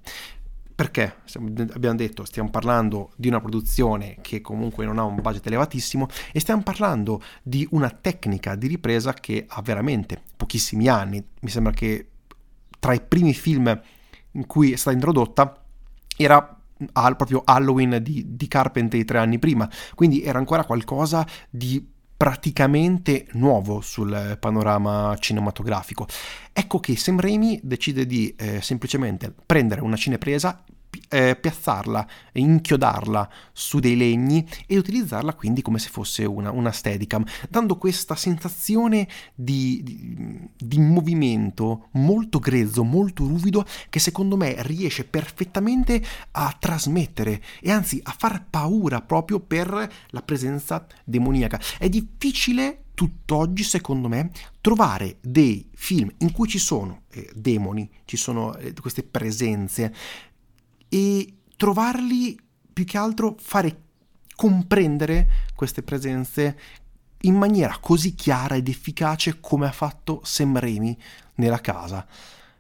Perché? 0.76 1.18
Abbiamo 1.74 1.96
detto 1.96 2.26
stiamo 2.26 2.50
parlando 2.50 3.12
di 3.16 3.28
una 3.28 3.40
produzione 3.40 4.18
che 4.22 4.42
comunque 4.42 4.86
non 4.86 4.98
ha 4.98 5.04
un 5.04 5.22
budget 5.22 5.46
elevatissimo 5.46 6.08
e 6.32 6.40
stiamo 6.40 6.64
parlando 6.64 7.22
di 7.44 7.68
una 7.72 7.90
tecnica 7.90 8.56
di 8.56 8.68
ripresa 8.68 9.14
che 9.14 9.46
ha 9.48 9.62
veramente 9.62 10.22
pochissimi 10.36 10.88
anni. 10.88 11.24
Mi 11.42 11.50
sembra 11.50 11.74
che 11.74 12.08
tra 12.84 12.92
i 12.92 13.00
primi 13.00 13.34
film 13.34 13.82
in 14.32 14.46
cui 14.46 14.74
è 14.74 14.76
stata 14.76 14.94
introdotta 14.94 15.64
era 16.18 16.60
al, 16.92 17.16
proprio 17.16 17.42
Halloween 17.46 18.00
di, 18.02 18.36
di 18.36 18.48
Carpenter 18.50 19.06
tre 19.06 19.20
anni 19.20 19.40
prima, 19.40 19.70
quindi 19.96 20.22
era 20.22 20.38
ancora 20.38 20.66
qualcosa 20.66 21.26
di 21.50 21.82
praticamente 22.18 23.28
nuovo 23.34 23.80
sul 23.80 24.38
panorama 24.38 25.16
cinematografico. 25.18 26.08
Ecco 26.52 26.82
che 26.82 26.98
Sam 26.98 27.22
Raimi 27.22 27.58
decide 27.64 28.06
di 28.06 28.36
eh, 28.38 28.62
semplicemente 28.62 29.34
prendere 29.46 29.80
una 29.80 29.96
cinepresa 29.96 30.62
eh, 31.10 31.36
piazzarla, 31.36 32.08
inchiodarla 32.34 33.30
su 33.52 33.80
dei 33.80 33.96
legni 33.96 34.48
e 34.68 34.78
utilizzarla 34.78 35.34
quindi 35.34 35.62
come 35.62 35.80
se 35.80 35.90
fosse 35.90 36.26
una, 36.26 36.52
una 36.52 36.72
steadicam, 36.72 37.24
dando 37.50 37.78
questa 37.78 38.16
sensazione 38.16 39.08
di, 39.34 39.82
di, 39.84 40.50
di 40.56 40.80
movimento 40.80 41.88
molto 41.92 42.40
grezzo, 42.40 42.84
molto 42.84 43.28
ruvido, 43.28 43.66
che 43.90 44.00
secondo 44.00 44.38
me 44.38 44.56
riesce 44.60 45.06
perfettamente 45.06 46.02
a 46.32 46.56
trasmettere 46.58 47.42
e 47.62 47.72
anzi 47.72 48.00
a 48.04 48.16
far 48.18 48.46
paura 48.50 49.02
proprio 49.02 49.40
per 49.40 49.92
la 50.10 50.22
presenza 50.22 50.86
demoniaca. 51.04 51.60
È 51.78 51.90
difficile 51.90 52.84
tutt'oggi, 52.94 53.64
secondo 53.64 54.08
me, 54.08 54.32
trovare 54.62 55.18
dei 55.22 55.68
film 55.74 56.12
in 56.20 56.32
cui 56.32 56.48
ci 56.48 56.60
sono 56.60 57.04
eh, 57.10 57.30
demoni, 57.34 57.90
ci 58.06 58.18
sono 58.18 58.56
eh, 58.56 58.74
queste 58.74 59.04
presenze 59.04 59.94
e 60.94 61.38
trovarli 61.58 62.40
più 62.72 62.86
che 62.86 63.00
altro 63.00 63.36
fare 63.40 63.82
comprendere 64.36 65.28
queste 65.56 65.82
presenze 65.82 66.60
in 67.22 67.34
maniera 67.36 67.78
così 67.82 68.14
chiara 68.14 68.56
ed 68.56 68.68
efficace 68.68 69.40
come 69.40 69.66
ha 69.66 69.72
fatto 69.72 70.22
Sam 70.24 70.60
Raimi 70.60 70.96
nella 71.36 71.62
casa. 71.62 72.06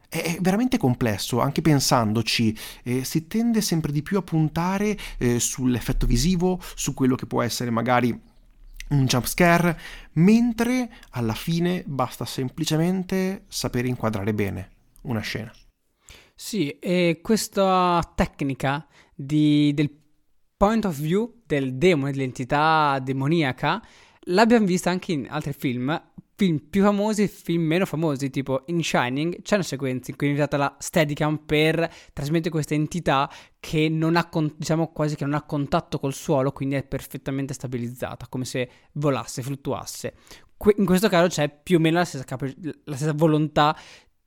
È 0.09 0.37
veramente 0.41 0.77
complesso, 0.77 1.41
anche 1.41 1.61
pensandoci, 1.61 2.57
eh, 2.81 3.03
si 3.03 3.27
tende 3.27 3.61
sempre 3.61 3.91
di 3.91 4.01
più 4.01 4.17
a 4.17 4.23
puntare 4.23 4.97
eh, 5.19 5.39
sull'effetto 5.39 6.07
visivo, 6.07 6.59
su 6.75 6.95
quello 6.95 7.15
che 7.15 7.27
può 7.27 7.43
essere 7.43 7.69
magari 7.69 8.19
un 8.89 9.05
jump 9.05 9.27
scare, 9.27 9.79
mentre 10.13 10.89
alla 11.11 11.35
fine 11.35 11.83
basta 11.85 12.25
semplicemente 12.25 13.43
sapere 13.47 13.87
inquadrare 13.87 14.33
bene 14.33 14.69
una 15.01 15.21
scena. 15.21 15.51
Sì, 16.35 16.69
e 16.79 17.19
questa 17.21 18.01
tecnica 18.15 18.85
di, 19.15 19.71
del 19.73 19.89
point 20.57 20.85
of 20.85 20.97
view 20.99 21.41
del 21.45 21.75
demone, 21.75 22.11
dell'entità 22.11 22.99
demoniaca, 23.01 23.81
l'abbiamo 24.25 24.65
vista 24.65 24.89
anche 24.89 25.11
in 25.11 25.27
altri 25.29 25.53
film, 25.53 26.01
film 26.35 26.57
più 26.57 26.81
famosi 26.81 27.23
e 27.23 27.27
film 27.27 27.63
meno 27.63 27.85
famosi, 27.85 28.29
tipo 28.29 28.63
in 28.67 28.83
Shining 28.83 29.41
c'è 29.41 29.55
una 29.55 29.63
sequenza 29.63 30.11
in 30.11 30.17
cui 30.17 30.29
è 30.29 30.33
usata 30.33 30.57
la 30.57 30.75
Steadicam 30.79 31.37
per 31.45 31.89
trasmettere 32.11 32.49
questa 32.49 32.73
entità 32.73 33.29
che 33.59 33.87
non 33.87 34.15
ha, 34.15 34.27
diciamo 34.57 34.91
quasi 34.91 35.15
che 35.15 35.25
non 35.25 35.35
ha 35.35 35.43
contatto 35.43 35.99
col 35.99 36.13
suolo, 36.13 36.51
quindi 36.51 36.75
è 36.75 36.83
perfettamente 36.83 37.53
stabilizzata, 37.53 38.27
come 38.27 38.45
se 38.45 38.69
volasse, 38.93 39.41
fluttuasse. 39.43 40.13
in 40.77 40.85
questo 40.85 41.09
caso 41.09 41.27
c'è 41.27 41.49
più 41.49 41.77
o 41.77 41.79
meno 41.79 41.97
la 41.97 42.05
stessa, 42.05 42.23
cap- 42.23 42.53
la 42.85 42.95
stessa 42.95 43.13
volontà 43.13 43.77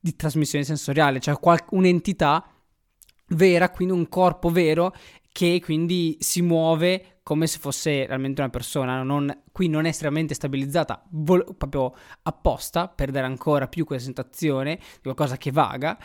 di 0.06 0.14
trasmissione 0.14 0.64
sensoriale, 0.64 1.18
cioè 1.18 1.36
qual- 1.40 1.64
un'entità 1.70 2.48
vera, 3.30 3.70
quindi 3.70 3.92
un 3.92 4.08
corpo 4.08 4.50
vero 4.50 4.94
che 5.32 5.60
quindi 5.62 6.16
si 6.20 6.42
muove 6.42 7.18
come 7.25 7.48
se 7.48 7.58
fosse 7.58 8.06
realmente 8.06 8.40
una 8.40 8.50
persona, 8.50 9.02
non, 9.02 9.42
qui 9.50 9.66
non 9.68 9.84
è 9.84 9.88
estremamente 9.88 10.32
stabilizzata 10.32 11.04
vol- 11.10 11.56
proprio 11.58 11.92
apposta 12.22 12.86
per 12.86 13.10
dare 13.10 13.26
ancora 13.26 13.66
più 13.66 13.84
quella 13.84 14.00
sensazione 14.00 14.76
di 14.76 15.02
qualcosa 15.02 15.36
che 15.36 15.50
vaga. 15.50 15.98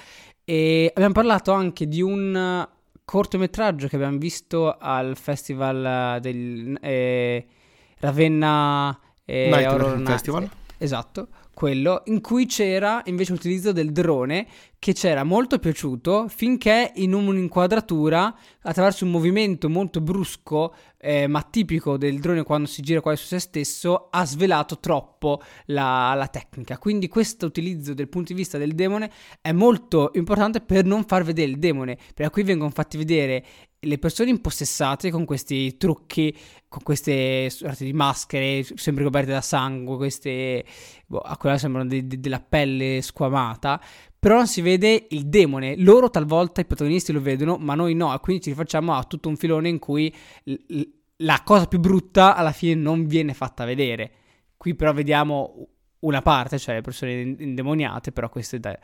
E 0.44 0.90
abbiamo 0.96 1.14
parlato 1.14 1.52
anche 1.52 1.88
di 1.88 2.02
un 2.02 2.68
cortometraggio 3.06 3.88
che 3.88 3.98
abbiamo 3.98 4.18
visto 4.18 4.76
al 4.80 5.16
festival 5.16 6.20
del 6.22 6.76
eh, 6.82 7.46
Ravenna 8.00 9.00
eh, 9.24 9.50
Night 9.52 10.04
Festival. 10.08 10.50
Esatto 10.80 11.28
quello 11.62 12.02
in 12.06 12.22
cui 12.22 12.48
c'era 12.48 13.04
invece 13.06 13.34
l'utilizzo 13.34 13.72
del 13.72 13.92
drone 13.92 14.48
che 14.82 14.96
ci 14.96 15.06
era 15.06 15.24
molto 15.24 15.60
piaciuto 15.60 16.28
finché 16.28 16.92
in 16.96 17.14
un'inquadratura 17.14 18.36
attraverso 18.64 19.06
un 19.06 19.12
movimento 19.12 19.70
molto 19.70 20.02
brusco 20.02 20.74
eh, 20.98 21.28
ma 21.28 21.44
tipico 21.44 21.98
del 21.98 22.20
drone 22.20 22.42
quando 22.42 22.68
si 22.68 22.82
gira 22.82 23.00
quasi 23.00 23.22
su 23.22 23.28
se 23.28 23.38
stesso 23.38 24.08
ha 24.10 24.26
svelato 24.26 24.80
troppo 24.80 25.40
la, 25.66 26.16
la 26.16 26.28
tecnica. 26.30 26.80
Quindi 26.80 27.08
questo 27.10 27.46
utilizzo 27.46 27.94
del 27.94 28.10
punto 28.10 28.34
di 28.34 28.40
vista 28.40 28.58
del 28.58 28.74
demone 28.74 29.12
è 29.40 29.52
molto 29.52 30.10
importante 30.16 30.62
per 30.62 30.84
non 30.84 31.06
far 31.06 31.24
vedere 31.24 31.52
il 31.52 31.60
demone 31.60 31.96
perché 32.16 32.32
qui 32.32 32.42
vengono 32.42 32.72
fatti 32.72 32.98
vedere 32.98 33.46
le 33.84 33.98
persone 33.98 34.30
impossessate 34.30 35.10
con 35.10 35.26
questi 35.26 35.76
trucchi, 35.78 36.36
con 36.68 36.84
queste 36.84 37.50
sorte 37.50 37.84
di 37.84 37.94
maschere 37.94 38.64
sempre 38.76 39.04
coperte 39.04 39.32
da 39.32 39.42
sangue, 39.42 39.98
queste 39.98 40.64
boh, 41.08 41.18
a 41.20 41.36
quella 41.36 41.58
sembrano 41.58 41.88
de- 41.90 42.06
de- 42.06 42.20
della 42.20 42.40
pelle 42.40 43.02
squamata, 43.02 43.82
però 44.22 44.36
non 44.36 44.48
si 44.48 44.62
vede 44.62 45.08
il 45.10 45.26
demone. 45.26 45.76
Loro 45.78 46.12
talvolta 46.12 46.62
i 46.62 46.66
protagonisti 46.66 47.12
lo 47.12 47.22
vedono, 47.22 47.58
ma 47.58 47.74
noi 47.74 47.96
no, 47.96 48.14
e 48.14 48.20
quindi 48.20 48.44
ci 48.44 48.50
rifacciamo 48.52 48.94
a 48.94 49.04
tutto 49.04 49.30
un 49.30 49.36
filone 49.36 49.68
in 49.68 49.80
cui 49.80 50.14
l- 50.44 50.82
la 51.18 51.42
cosa 51.44 51.66
più 51.66 51.80
brutta 51.80 52.36
alla 52.36 52.52
fine 52.52 52.76
non 52.76 53.08
viene 53.08 53.34
fatta 53.34 53.66
vedere. 53.66 54.12
Qui 54.58 54.76
però 54.76 54.94
vediamo 54.94 55.68
una 56.02 56.22
parte, 56.22 56.60
cioè 56.60 56.76
le 56.76 56.82
persone 56.82 57.36
indemoniate, 57.40 58.12
però 58.12 58.30
questo 58.30 58.58
è 58.58 58.60
da... 58.60 58.78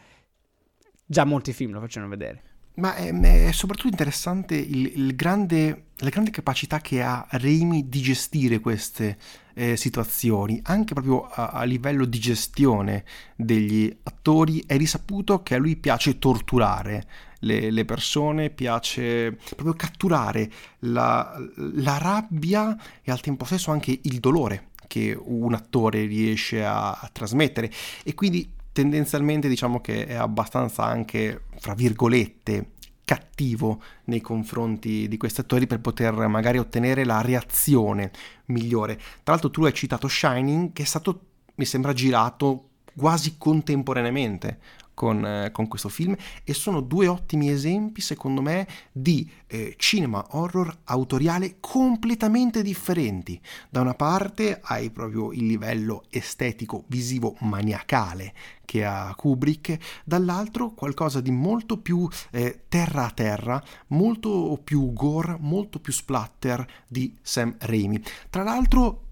già 1.05 1.23
molti 1.23 1.53
film 1.53 1.73
lo 1.73 1.81
facciano 1.81 2.07
vedere. 2.07 2.41
Ma 2.77 2.95
è, 2.95 3.13
è 3.13 3.51
soprattutto 3.51 3.89
interessante 3.89 4.55
il, 4.55 4.91
il 4.95 5.15
grande, 5.15 5.89
la 5.97 6.09
grande 6.09 6.31
capacità 6.31 6.81
che 6.81 7.03
ha 7.03 7.27
Raimi 7.29 7.87
di 7.87 8.01
gestire 8.01 8.59
queste 8.59 9.17
eh, 9.57 9.75
situazioni, 9.75 10.59
anche 10.63 10.93
proprio 10.93 11.23
a, 11.23 11.47
a, 11.47 11.63
livello 11.63 12.05
di 12.05 12.19
gestione 12.19 13.03
degli 13.35 13.93
attori. 14.03 14.63
È 14.65 14.77
risaputo 14.77 15.41
che 15.41 15.55
a 15.55 15.57
lui 15.57 15.75
piace 15.75 16.19
torturare 16.19 17.07
le, 17.39 17.71
le 17.71 17.83
persone, 17.83 18.51
piace 18.51 19.35
proprio 19.55 19.73
catturare 19.73 20.49
la, 20.79 21.35
la 21.55 21.97
rabbia 21.97 22.77
e 23.01 23.11
al 23.11 23.19
tempo 23.19 23.45
stesso 23.45 23.71
anche 23.71 23.99
il 24.03 24.19
dolore 24.19 24.69
che 24.85 25.17
un 25.19 25.53
attore 25.55 26.05
riesce 26.05 26.63
a, 26.63 26.91
a 26.91 27.09
trasmettere 27.11 27.71
e 28.03 28.13
quindi 28.13 28.53
tendenzialmente 28.71 29.47
diciamo 29.47 29.81
che 29.81 30.05
è 30.05 30.13
abbastanza 30.13 30.83
anche, 30.83 31.45
fra 31.57 31.73
virgolette, 31.73 32.73
cattivo 33.07 33.81
nei 34.05 34.19
confronti 34.19 35.07
di 35.07 35.15
questi 35.15 35.39
attori 35.39 35.65
per 35.65 35.79
poter 35.79 36.13
magari 36.27 36.57
ottenere 36.57 37.05
la 37.05 37.21
reazione 37.21 38.11
migliore. 38.47 38.97
Tra 38.97 39.31
l'altro 39.31 39.49
tu 39.49 39.63
hai 39.63 39.73
citato 39.73 40.09
Shining 40.09 40.73
che 40.73 40.83
è 40.83 40.85
stato, 40.85 41.21
mi 41.55 41.63
sembra, 41.63 41.93
girato 41.93 42.71
quasi 42.97 43.35
contemporaneamente 43.37 44.59
con, 44.97 45.23
eh, 45.23 45.51
con, 45.51 45.67
questo 45.67 45.89
film 45.89 46.15
e 46.43 46.55
sono 46.55 46.81
due 46.81 47.07
ottimi 47.07 47.51
esempi, 47.51 48.01
secondo 48.01 48.41
me, 48.41 48.67
di 48.91 49.29
eh, 49.45 49.75
cinema 49.77 50.25
horror 50.31 50.75
autoriale 50.85 51.57
completamente 51.59 52.63
differenti. 52.63 53.39
Da 53.69 53.81
una 53.81 53.93
parte 53.93 54.59
hai 54.63 54.89
proprio 54.89 55.31
il 55.33 55.45
livello 55.45 56.05
estetico, 56.09 56.85
visivo, 56.87 57.35
maniacale 57.41 58.33
che 58.65 58.83
ha 58.83 59.13
Kubrick, 59.15 59.77
dall'altro 60.03 60.71
qualcosa 60.71 61.21
di 61.21 61.29
molto 61.29 61.77
più 61.77 62.09
eh, 62.31 62.63
terra 62.67 63.05
a 63.05 63.11
terra, 63.11 63.63
molto 63.89 64.59
più 64.63 64.93
gore, 64.93 65.37
molto 65.39 65.79
più 65.79 65.93
splatter 65.93 66.65
di 66.87 67.15
Sam 67.21 67.55
Raimi. 67.59 68.01
Tra 68.31 68.41
l'altro 68.41 69.03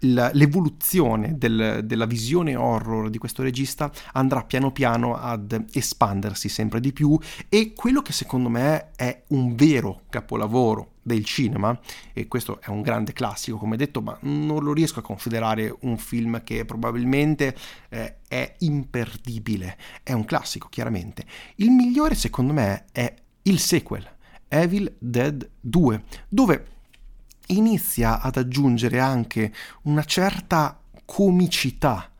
l'evoluzione 0.00 1.36
del, 1.38 1.80
della 1.84 2.06
visione 2.06 2.56
horror 2.56 3.10
di 3.10 3.18
questo 3.18 3.42
regista 3.42 3.90
andrà 4.12 4.44
piano 4.44 4.72
piano 4.72 5.16
ad 5.16 5.66
espandersi 5.72 6.48
sempre 6.48 6.80
di 6.80 6.92
più 6.92 7.18
e 7.48 7.72
quello 7.74 8.02
che 8.02 8.12
secondo 8.12 8.48
me 8.48 8.90
è 8.96 9.22
un 9.28 9.54
vero 9.54 10.02
capolavoro 10.08 10.92
del 11.04 11.24
cinema, 11.24 11.78
e 12.12 12.26
questo 12.26 12.60
è 12.60 12.70
un 12.70 12.80
grande 12.80 13.12
classico 13.12 13.58
come 13.58 13.76
detto, 13.76 14.00
ma 14.00 14.16
non 14.22 14.64
lo 14.64 14.72
riesco 14.72 15.00
a 15.00 15.02
considerare 15.02 15.72
un 15.80 15.98
film 15.98 16.42
che 16.42 16.64
probabilmente 16.64 17.54
eh, 17.90 18.16
è 18.26 18.54
imperdibile, 18.60 19.76
è 20.02 20.12
un 20.12 20.24
classico 20.24 20.68
chiaramente. 20.68 21.26
Il 21.56 21.70
migliore 21.70 22.14
secondo 22.14 22.52
me 22.54 22.86
è 22.90 23.14
il 23.42 23.58
sequel, 23.58 24.08
Evil 24.48 24.94
Dead 24.98 25.48
2, 25.60 26.02
dove 26.28 26.73
inizia 27.48 28.20
ad 28.20 28.36
aggiungere 28.36 29.00
anche 29.00 29.52
una 29.82 30.04
certa 30.04 30.78
comicità 31.04 32.10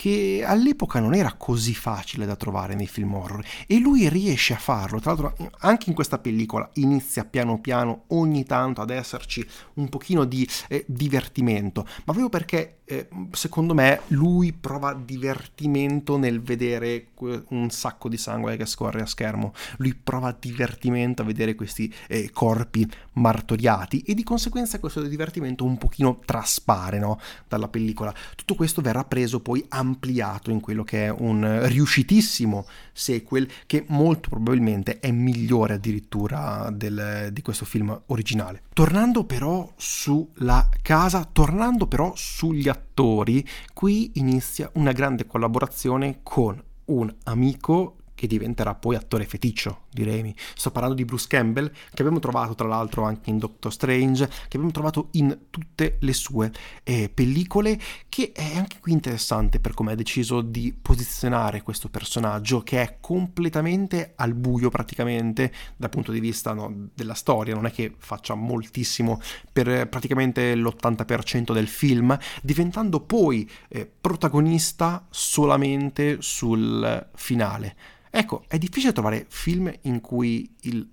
che 0.00 0.42
all'epoca 0.46 0.98
non 0.98 1.12
era 1.12 1.34
così 1.34 1.74
facile 1.74 2.24
da 2.24 2.34
trovare 2.34 2.74
nei 2.74 2.86
film 2.86 3.12
horror 3.12 3.44
e 3.66 3.78
lui 3.78 4.08
riesce 4.08 4.54
a 4.54 4.56
farlo. 4.56 4.98
Tra 4.98 5.12
l'altro 5.12 5.50
anche 5.58 5.90
in 5.90 5.94
questa 5.94 6.18
pellicola 6.18 6.70
inizia 6.76 7.26
piano 7.26 7.60
piano 7.60 8.04
ogni 8.06 8.44
tanto 8.44 8.80
ad 8.80 8.88
esserci 8.88 9.46
un 9.74 9.90
pochino 9.90 10.24
di 10.24 10.48
eh, 10.68 10.86
divertimento, 10.88 11.82
ma 11.82 12.14
proprio 12.14 12.30
perché 12.30 12.78
eh, 12.86 13.08
secondo 13.32 13.72
me 13.74 14.00
lui 14.08 14.52
prova 14.52 14.94
divertimento 14.94 16.16
nel 16.16 16.40
vedere 16.40 17.08
un 17.48 17.68
sacco 17.70 18.08
di 18.08 18.16
sangue 18.16 18.56
che 18.56 18.66
scorre 18.66 19.02
a 19.02 19.06
schermo, 19.06 19.52
lui 19.76 19.94
prova 19.94 20.34
divertimento 20.36 21.22
a 21.22 21.24
vedere 21.24 21.54
questi 21.54 21.92
eh, 22.08 22.30
corpi 22.32 22.90
martoriati 23.12 24.00
e 24.00 24.14
di 24.14 24.24
conseguenza 24.24 24.80
questo 24.80 25.02
divertimento 25.02 25.64
un 25.64 25.78
pochino 25.78 26.20
traspare 26.24 26.98
no, 26.98 27.20
dalla 27.46 27.68
pellicola. 27.68 28.14
Tutto 28.34 28.54
questo 28.54 28.80
verrà 28.80 29.04
preso 29.04 29.40
poi 29.40 29.64
a 29.68 29.82
ampliato 29.90 30.50
in 30.50 30.60
quello 30.60 30.84
che 30.84 31.06
è 31.06 31.10
un 31.10 31.60
riuscitissimo 31.66 32.66
sequel 32.92 33.48
che 33.66 33.84
molto 33.88 34.28
probabilmente 34.30 35.00
è 35.00 35.10
migliore 35.10 35.74
addirittura 35.74 36.70
del, 36.72 37.28
di 37.32 37.42
questo 37.42 37.64
film 37.64 38.00
originale. 38.06 38.62
Tornando 38.72 39.24
però 39.24 39.70
sulla 39.76 40.68
casa, 40.80 41.28
tornando 41.30 41.86
però 41.86 42.12
sugli 42.14 42.68
attori, 42.68 43.46
qui 43.74 44.12
inizia 44.14 44.70
una 44.74 44.92
grande 44.92 45.26
collaborazione 45.26 46.20
con 46.22 46.62
un 46.86 47.14
amico 47.24 47.96
che 48.14 48.26
diventerà 48.26 48.74
poi 48.74 48.96
attore 48.96 49.24
feticcio 49.24 49.84
di 49.90 50.04
Raimi. 50.04 50.34
Sto 50.54 50.70
parlando 50.70 50.96
di 50.96 51.04
Bruce 51.04 51.26
Campbell, 51.28 51.70
che 51.70 52.02
abbiamo 52.02 52.18
trovato 52.20 52.54
tra 52.54 52.68
l'altro 52.68 53.04
anche 53.04 53.30
in 53.30 53.38
Doctor 53.38 53.72
Strange, 53.72 54.26
che 54.26 54.56
abbiamo 54.56 54.70
trovato 54.70 55.08
in 55.12 55.36
tutte 55.50 55.96
le 56.00 56.12
sue 56.12 56.52
eh, 56.84 57.10
pellicole, 57.12 57.78
che 58.08 58.32
è 58.32 58.56
anche 58.56 58.78
qui 58.80 58.92
interessante 58.92 59.60
per 59.60 59.74
come 59.74 59.92
ha 59.92 59.96
deciso 59.96 60.40
di 60.40 60.72
posizionare 60.72 61.62
questo 61.62 61.88
personaggio, 61.88 62.62
che 62.62 62.82
è 62.82 62.96
completamente 63.00 64.12
al 64.16 64.34
buio 64.34 64.70
praticamente 64.70 65.52
dal 65.76 65.90
punto 65.90 66.12
di 66.12 66.20
vista 66.20 66.52
no, 66.52 66.88
della 66.94 67.14
storia, 67.14 67.54
non 67.54 67.66
è 67.66 67.70
che 67.70 67.94
faccia 67.98 68.34
moltissimo 68.34 69.20
per 69.52 69.88
praticamente 69.88 70.54
l'80% 70.54 71.52
del 71.52 71.68
film, 71.68 72.16
diventando 72.42 73.00
poi 73.00 73.48
eh, 73.68 73.90
protagonista 74.00 75.06
solamente 75.10 76.18
sul 76.20 77.08
finale. 77.14 77.76
Ecco, 78.12 78.42
è 78.48 78.58
difficile 78.58 78.92
trovare 78.92 79.24
film 79.28 79.72
in 79.82 80.00
cui 80.00 80.54
il 80.62 80.88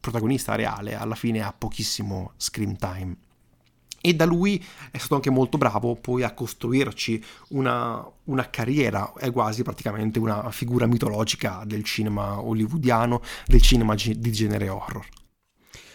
protagonista 0.00 0.54
reale 0.54 0.94
alla 0.94 1.14
fine 1.14 1.42
ha 1.42 1.52
pochissimo 1.52 2.32
screen 2.36 2.76
time. 2.76 3.16
E 4.04 4.14
da 4.14 4.24
lui 4.24 4.62
è 4.90 4.98
stato 4.98 5.14
anche 5.14 5.30
molto 5.30 5.58
bravo 5.58 5.94
poi 5.94 6.24
a 6.24 6.34
costruirci 6.34 7.24
una, 7.50 8.04
una, 8.24 8.50
carriera, 8.50 9.12
è 9.16 9.30
quasi 9.30 9.62
praticamente 9.62 10.18
una 10.18 10.50
figura 10.50 10.86
mitologica 10.86 11.62
del 11.64 11.84
cinema 11.84 12.40
hollywoodiano, 12.40 13.22
del 13.46 13.62
cinema 13.62 13.94
di 13.94 14.32
genere 14.32 14.68
horror. 14.68 15.06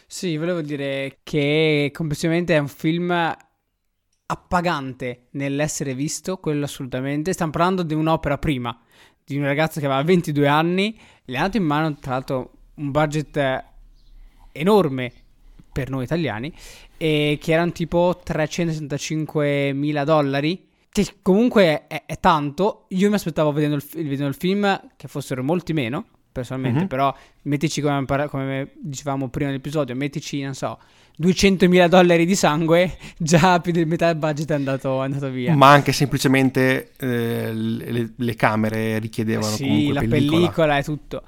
Sì, 0.07 0.37
volevo 0.37 0.61
dire 0.61 1.19
che 1.21 1.91
complessivamente 1.93 2.55
è 2.55 2.59
un 2.59 2.69
film 2.69 3.35
appagante 4.29 5.27
nell'essere 5.31 5.93
visto, 5.93 6.37
quello 6.37 6.63
assolutamente. 6.63 7.33
Stiamo 7.33 7.51
parlando 7.51 7.83
di 7.83 7.93
un'opera 7.93 8.37
prima, 8.37 8.77
di 9.27 9.37
un 9.37 9.43
ragazzo 9.43 9.81
che 9.81 9.85
aveva 9.85 10.01
22 10.03 10.47
anni, 10.47 10.97
gli 11.25 11.33
è 11.33 11.37
dato 11.37 11.57
in 11.57 11.63
mano 11.63 11.93
tra 11.99 12.13
l'altro 12.13 12.51
un 12.75 12.91
budget 12.91 13.65
enorme 14.53 15.11
per 15.73 15.89
noi 15.89 16.05
italiani, 16.05 16.53
e 16.95 17.37
che 17.41 17.51
erano 17.51 17.73
tipo 17.73 18.21
375 18.23 19.73
mila 19.73 20.05
dollari, 20.05 20.69
che 20.89 21.15
comunque 21.21 21.87
è, 21.87 22.05
è, 22.05 22.19
tanto. 22.19 22.85
Io 22.89 23.09
mi 23.09 23.15
aspettavo 23.15 23.51
vedendo 23.51 23.75
il, 23.75 23.83
vedendo 23.91 24.27
il 24.27 24.35
film 24.35 24.89
che 24.95 25.09
fossero 25.09 25.43
molti 25.43 25.73
meno, 25.73 26.05
personalmente, 26.37 26.81
uh-huh. 26.81 26.87
però 26.87 27.15
mettici 27.43 27.81
come, 27.81 28.05
come, 28.29 28.71
dicevamo 28.79 29.29
prima 29.29 29.49
dell'episodio, 29.49 29.95
mettici, 29.95 30.41
non 30.41 30.53
so, 30.53 30.77
200.000 31.19 31.87
dollari 31.87 32.27
di 32.27 32.35
sangue, 32.35 32.95
già 33.17 33.59
più 33.59 33.71
di 33.71 33.85
metà 33.85 34.05
del 34.07 34.17
budget 34.17 34.51
è 34.51 34.53
andato, 34.53 35.01
è 35.01 35.05
andato 35.05 35.29
via. 35.31 35.55
Ma 35.55 35.71
anche 35.71 35.91
semplicemente 35.91 36.91
eh, 36.97 37.51
le, 37.51 38.13
le, 38.15 38.35
camere 38.35 38.99
richiedevano 38.99 39.55
sì, 39.55 39.63
comunque 39.63 39.93
la 39.93 39.99
pellicola. 40.01 40.39
pellicola 40.39 40.77
e 40.77 40.83
tutto. 40.83 41.23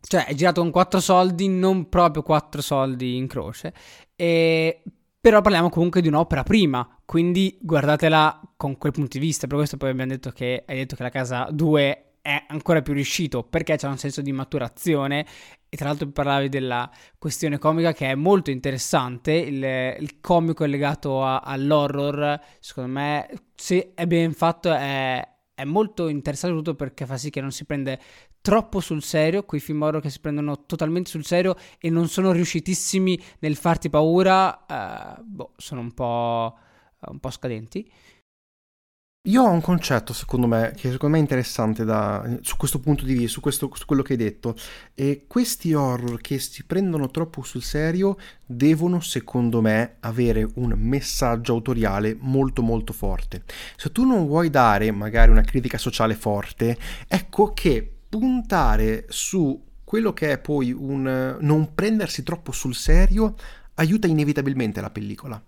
Cioè, 0.00 0.26
è 0.26 0.34
girato 0.34 0.60
con 0.60 0.70
4 0.70 1.00
soldi, 1.00 1.48
non 1.48 1.88
proprio 1.88 2.22
4 2.22 2.60
soldi 2.60 3.16
in 3.16 3.26
croce, 3.26 3.72
e... 4.14 4.82
però 5.18 5.40
parliamo 5.40 5.70
comunque 5.70 6.02
di 6.02 6.08
un'opera 6.08 6.42
prima, 6.42 6.86
quindi 7.06 7.56
guardatela 7.62 8.38
con 8.56 8.76
quel 8.76 8.92
punto 8.92 9.16
di 9.18 9.24
vista, 9.24 9.46
per 9.46 9.56
questo 9.56 9.78
poi 9.78 9.90
abbiamo 9.90 10.10
detto 10.10 10.30
che, 10.30 10.64
hai 10.66 10.76
detto 10.76 10.94
che 10.94 11.02
la 11.04 11.08
casa 11.08 11.48
2 11.50 12.11
è 12.22 12.44
ancora 12.48 12.82
più 12.82 12.94
riuscito 12.94 13.42
perché 13.42 13.76
c'è 13.76 13.88
un 13.88 13.98
senso 13.98 14.22
di 14.22 14.30
maturazione 14.30 15.26
e 15.68 15.76
tra 15.76 15.88
l'altro 15.88 16.08
parlavi 16.08 16.48
della 16.48 16.88
questione 17.18 17.58
comica 17.58 17.92
che 17.92 18.10
è 18.10 18.14
molto 18.14 18.50
interessante, 18.50 19.32
il, 19.32 19.62
il 19.98 20.20
comico 20.20 20.64
è 20.64 20.68
legato 20.68 21.24
a, 21.24 21.40
all'horror, 21.40 22.40
secondo 22.60 22.92
me 22.92 23.28
se 23.54 23.92
è 23.94 24.06
ben 24.06 24.32
fatto 24.34 24.72
è, 24.72 25.26
è 25.52 25.64
molto 25.64 26.08
interessante 26.08 26.56
tutto 26.56 26.74
perché 26.74 27.06
fa 27.06 27.16
sì 27.16 27.30
che 27.30 27.40
non 27.40 27.50
si 27.50 27.64
prende 27.64 27.98
troppo 28.40 28.80
sul 28.80 29.02
serio, 29.02 29.44
quei 29.44 29.60
film 29.60 29.82
horror 29.82 30.00
che 30.00 30.10
si 30.10 30.20
prendono 30.20 30.66
totalmente 30.66 31.10
sul 31.10 31.24
serio 31.24 31.56
e 31.78 31.90
non 31.90 32.08
sono 32.08 32.32
riuscitissimi 32.32 33.18
nel 33.40 33.56
farti 33.56 33.88
paura, 33.88 34.66
eh, 34.66 35.22
boh, 35.22 35.52
sono 35.56 35.80
un 35.80 35.92
po', 35.92 36.58
un 37.00 37.18
po' 37.18 37.30
scadenti. 37.30 37.90
Io 39.26 39.40
ho 39.44 39.50
un 39.50 39.60
concetto, 39.60 40.12
secondo 40.12 40.48
me, 40.48 40.72
che 40.74 40.90
secondo 40.90 41.14
me 41.14 41.18
è 41.18 41.20
interessante 41.20 41.84
da, 41.84 42.28
su 42.40 42.56
questo 42.56 42.80
punto 42.80 43.04
di 43.04 43.12
vista, 43.12 43.30
su, 43.30 43.40
questo, 43.40 43.70
su 43.72 43.84
quello 43.86 44.02
che 44.02 44.14
hai 44.14 44.18
detto. 44.18 44.56
E 44.94 45.26
questi 45.28 45.72
horror 45.74 46.20
che 46.20 46.40
si 46.40 46.64
prendono 46.64 47.08
troppo 47.08 47.42
sul 47.42 47.62
serio 47.62 48.16
devono, 48.44 48.98
secondo 48.98 49.60
me, 49.60 49.98
avere 50.00 50.48
un 50.54 50.74
messaggio 50.76 51.52
autoriale 51.52 52.16
molto 52.18 52.62
molto 52.62 52.92
forte. 52.92 53.44
Se 53.76 53.92
tu 53.92 54.04
non 54.04 54.26
vuoi 54.26 54.50
dare 54.50 54.90
magari 54.90 55.30
una 55.30 55.42
critica 55.42 55.78
sociale 55.78 56.16
forte, 56.16 56.76
ecco 57.06 57.52
che 57.52 57.88
puntare 58.08 59.04
su 59.08 59.62
quello 59.84 60.12
che 60.12 60.32
è 60.32 60.38
poi 60.38 60.72
un 60.72 61.36
non 61.38 61.74
prendersi 61.74 62.24
troppo 62.24 62.50
sul 62.50 62.74
serio 62.74 63.36
aiuta 63.74 64.08
inevitabilmente 64.08 64.80
la 64.80 64.90
pellicola 64.90 65.40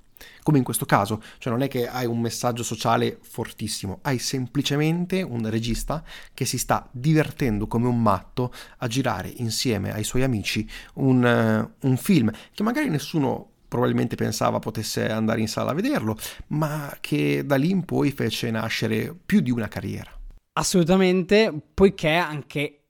come 0.43 0.59
in 0.59 0.65
questo 0.65 0.87
caso, 0.87 1.23
cioè 1.39 1.53
non 1.53 1.63
è 1.63 1.69
che 1.69 1.89
hai 1.89 2.07
un 2.07 2.21
messaggio 2.21 2.63
sociale 2.63 3.19
fortissimo, 3.21 3.99
hai 4.03 4.19
semplicemente 4.19 5.23
un 5.23 5.49
regista 5.49 6.05
che 6.33 6.45
si 6.45 6.59
sta 6.59 6.89
divertendo 6.91 7.67
come 7.67 7.89
un 7.89 8.01
matto 8.01 8.53
a 8.79 8.87
girare 8.87 9.33
insieme 9.37 9.93
ai 9.93 10.05
suoi 10.05 10.23
amici 10.23 10.69
un, 10.95 11.69
uh, 11.81 11.87
un 11.87 11.97
film 11.97 12.31
che 12.53 12.63
magari 12.63 12.89
nessuno 12.89 13.51
probabilmente 13.69 14.15
pensava 14.15 14.61
potesse 14.61 15.11
andare 15.11 15.41
in 15.41 15.49
sala 15.49 15.73
a 15.73 15.75
vederlo, 15.75 16.17
ma 16.49 16.97
che 17.01 17.45
da 17.45 17.57
lì 17.57 17.71
in 17.71 17.85
poi 17.85 18.13
fece 18.13 18.51
nascere 18.53 19.13
più 19.27 19.41
di 19.41 19.51
una 19.51 19.67
carriera. 19.67 20.17
Assolutamente, 20.53 21.53
poiché 21.75 22.11
anche 22.11 22.83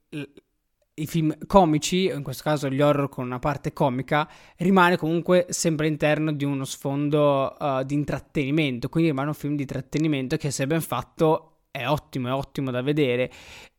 i 0.97 1.07
film 1.07 1.37
comici, 1.47 2.07
in 2.07 2.23
questo 2.23 2.43
caso 2.45 2.69
gli 2.69 2.81
horror 2.81 3.09
con 3.09 3.25
una 3.25 3.39
parte 3.39 3.73
comica, 3.73 4.29
rimane 4.59 4.97
comunque 4.97 5.47
sempre 5.49 5.87
all'interno 5.87 6.33
di 6.33 6.45
uno 6.45 6.65
sfondo 6.65 7.57
uh, 7.59 7.83
di 7.83 7.95
intrattenimento, 7.95 8.89
quindi 8.89 9.11
rimane 9.11 9.29
un 9.29 9.35
film 9.35 9.57
di 9.57 9.63
intrattenimento 9.63 10.37
che 10.37 10.51
se 10.51 10.67
ben 10.67 10.81
fatto 10.81 11.63
è 11.71 11.89
ottimo, 11.89 12.29
è 12.29 12.33
ottimo 12.33 12.71
da 12.71 12.83
vedere 12.83 13.31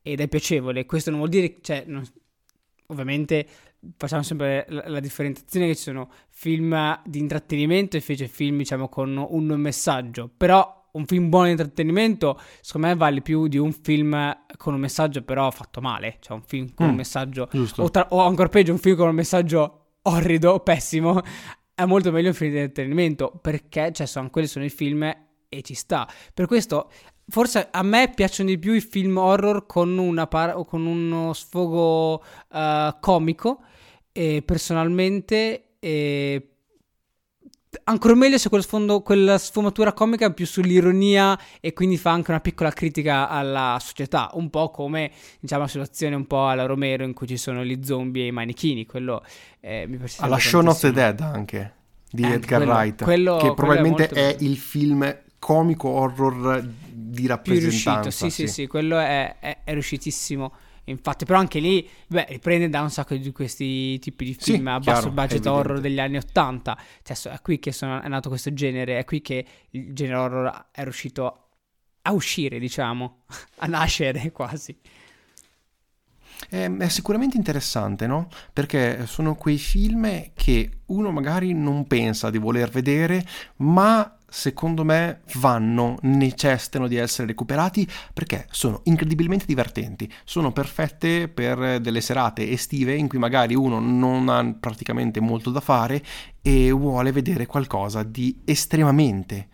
ed 0.02 0.20
è 0.20 0.28
piacevole. 0.28 0.84
Questo 0.84 1.08
non 1.10 1.20
vuol 1.20 1.30
dire, 1.30 1.56
cioè, 1.62 1.84
non, 1.86 2.04
ovviamente 2.88 3.46
facciamo 3.96 4.22
sempre 4.22 4.66
la, 4.68 4.84
la, 4.86 5.00
differenziazione 5.00 5.68
che 5.68 5.76
ci 5.76 5.82
sono 5.82 6.10
film 6.28 7.00
di 7.04 7.18
intrattenimento 7.18 7.96
e 7.96 8.00
invece 8.00 8.28
film, 8.28 8.58
diciamo, 8.58 8.88
con 8.90 9.16
un 9.16 9.46
messaggio, 9.58 10.30
però 10.36 10.75
un 10.96 11.06
film 11.06 11.28
buono 11.28 11.46
di 11.46 11.50
intrattenimento, 11.52 12.40
secondo 12.60 12.88
me 12.88 12.94
vale 12.94 13.20
più 13.20 13.46
di 13.46 13.58
un 13.58 13.72
film 13.72 14.36
con 14.56 14.74
un 14.74 14.80
messaggio 14.80 15.22
però 15.22 15.50
fatto 15.50 15.80
male, 15.80 16.16
cioè 16.20 16.36
un 16.36 16.42
film 16.42 16.74
con 16.74 16.86
mm, 16.86 16.90
un 16.90 16.94
messaggio, 16.96 17.48
o, 17.76 17.90
tra, 17.90 18.06
o, 18.10 18.20
ancora 18.20 18.48
peggio 18.48 18.72
un 18.72 18.78
film 18.78 18.96
con 18.96 19.08
un 19.08 19.14
messaggio 19.14 19.86
orrido, 20.02 20.60
pessimo, 20.60 21.20
è 21.74 21.84
molto 21.84 22.10
meglio 22.10 22.28
un 22.28 22.34
film 22.34 22.52
di 22.52 22.58
intrattenimento, 22.58 23.38
perché 23.40 23.92
cioè, 23.92 24.06
sono, 24.06 24.30
quelli 24.30 24.46
sono 24.46 24.64
i 24.64 24.70
film 24.70 25.02
e 25.48 25.62
ci 25.62 25.74
sta. 25.74 26.08
Per 26.32 26.46
questo 26.46 26.90
forse 27.28 27.68
a 27.70 27.82
me 27.82 28.12
piacciono 28.14 28.48
di 28.48 28.58
più 28.58 28.72
i 28.72 28.80
film 28.80 29.16
horror 29.16 29.66
con, 29.66 30.26
par- 30.28 30.64
con 30.64 30.86
uno 30.86 31.32
sfogo 31.32 32.22
uh, 32.50 32.98
comico, 33.00 33.60
e 34.12 34.42
personalmente... 34.44 35.76
E 35.78 36.50
ancora 37.84 38.14
meglio 38.14 38.38
se 38.38 38.50
sfondo, 38.60 39.00
quella 39.02 39.38
sfumatura 39.38 39.92
comica 39.92 40.26
è 40.26 40.32
più 40.32 40.46
sull'ironia 40.46 41.38
e 41.60 41.72
quindi 41.72 41.96
fa 41.96 42.10
anche 42.10 42.30
una 42.30 42.40
piccola 42.40 42.70
critica 42.70 43.28
alla 43.28 43.78
società, 43.80 44.30
un 44.34 44.50
po' 44.50 44.70
come 44.70 45.10
diciamo 45.40 45.62
la 45.62 45.68
situazione 45.68 46.14
un 46.14 46.26
po' 46.26 46.48
alla 46.48 46.66
Romero 46.66 47.04
in 47.04 47.12
cui 47.12 47.26
ci 47.26 47.36
sono 47.36 47.64
gli 47.64 47.82
zombie 47.82 48.24
e 48.24 48.26
i 48.26 48.32
manichini, 48.32 48.86
quello 48.86 49.24
eh, 49.60 49.86
mi 49.88 49.96
piace 49.96 50.22
Alla 50.22 50.38
Shaun 50.38 50.68
of 50.68 50.80
the 50.80 50.92
Dead 50.92 51.20
anche 51.20 51.74
di 52.10 52.22
eh, 52.22 52.32
Edgar 52.32 52.60
quello, 52.60 52.72
Wright, 52.74 53.02
quello, 53.02 53.36
che 53.36 53.54
probabilmente 53.54 54.08
è, 54.08 54.36
è 54.36 54.36
il 54.40 54.56
film 54.56 55.24
comico 55.38 55.88
horror 55.88 56.66
di 56.90 57.26
rappresentanza. 57.26 58.00
Più 58.00 58.00
riuscito, 58.00 58.10
sì, 58.10 58.30
sì, 58.30 58.46
sì, 58.46 58.52
sì 58.52 58.66
quello 58.66 58.98
è, 58.98 59.36
è, 59.38 59.58
è 59.64 59.72
riuscitissimo. 59.72 60.52
Infatti, 60.88 61.24
però 61.24 61.38
anche 61.38 61.58
lì, 61.58 61.88
beh, 62.06 62.26
riprende 62.28 62.68
da 62.68 62.80
un 62.80 62.90
sacco 62.90 63.16
di 63.16 63.32
questi 63.32 63.98
tipi 63.98 64.24
di 64.24 64.34
film 64.34 64.64
sì, 64.64 64.68
a 64.68 64.78
basso 64.78 65.10
budget 65.10 65.44
horror 65.46 65.80
degli 65.80 65.98
anni 65.98 66.16
Ottanta. 66.16 66.78
Cioè, 67.02 67.32
è 67.32 67.40
qui 67.40 67.58
che 67.58 67.72
sono, 67.72 68.00
è 68.00 68.08
nato 68.08 68.28
questo 68.28 68.52
genere, 68.52 68.98
è 68.98 69.04
qui 69.04 69.20
che 69.20 69.44
il 69.70 69.92
genere 69.92 70.16
horror 70.16 70.66
è 70.70 70.82
riuscito 70.84 71.48
a 72.02 72.12
uscire, 72.12 72.58
diciamo, 72.58 73.24
a 73.58 73.66
nascere 73.66 74.30
quasi. 74.30 74.78
È, 76.48 76.70
è, 76.70 76.88
sicuramente 76.88 77.36
interessante, 77.36 78.06
no? 78.06 78.28
Perché 78.52 79.06
sono 79.06 79.34
quei 79.34 79.58
film 79.58 80.30
che 80.34 80.70
uno 80.86 81.10
magari 81.10 81.52
non 81.52 81.86
pensa 81.88 82.30
di 82.30 82.38
voler 82.38 82.68
vedere, 82.68 83.26
ma 83.56 84.18
secondo 84.28 84.84
me 84.84 85.20
vanno, 85.34 85.96
necessitano 86.02 86.88
di 86.88 86.96
essere 86.96 87.28
recuperati 87.28 87.88
perché 88.12 88.46
sono 88.50 88.80
incredibilmente 88.84 89.46
divertenti, 89.46 90.10
sono 90.24 90.52
perfette 90.52 91.28
per 91.28 91.80
delle 91.80 92.00
serate 92.00 92.50
estive 92.50 92.94
in 92.94 93.08
cui 93.08 93.18
magari 93.18 93.54
uno 93.54 93.78
non 93.78 94.28
ha 94.28 94.54
praticamente 94.58 95.20
molto 95.20 95.50
da 95.50 95.60
fare 95.60 96.02
e 96.42 96.70
vuole 96.70 97.12
vedere 97.12 97.46
qualcosa 97.46 98.02
di 98.02 98.40
estremamente 98.44 99.48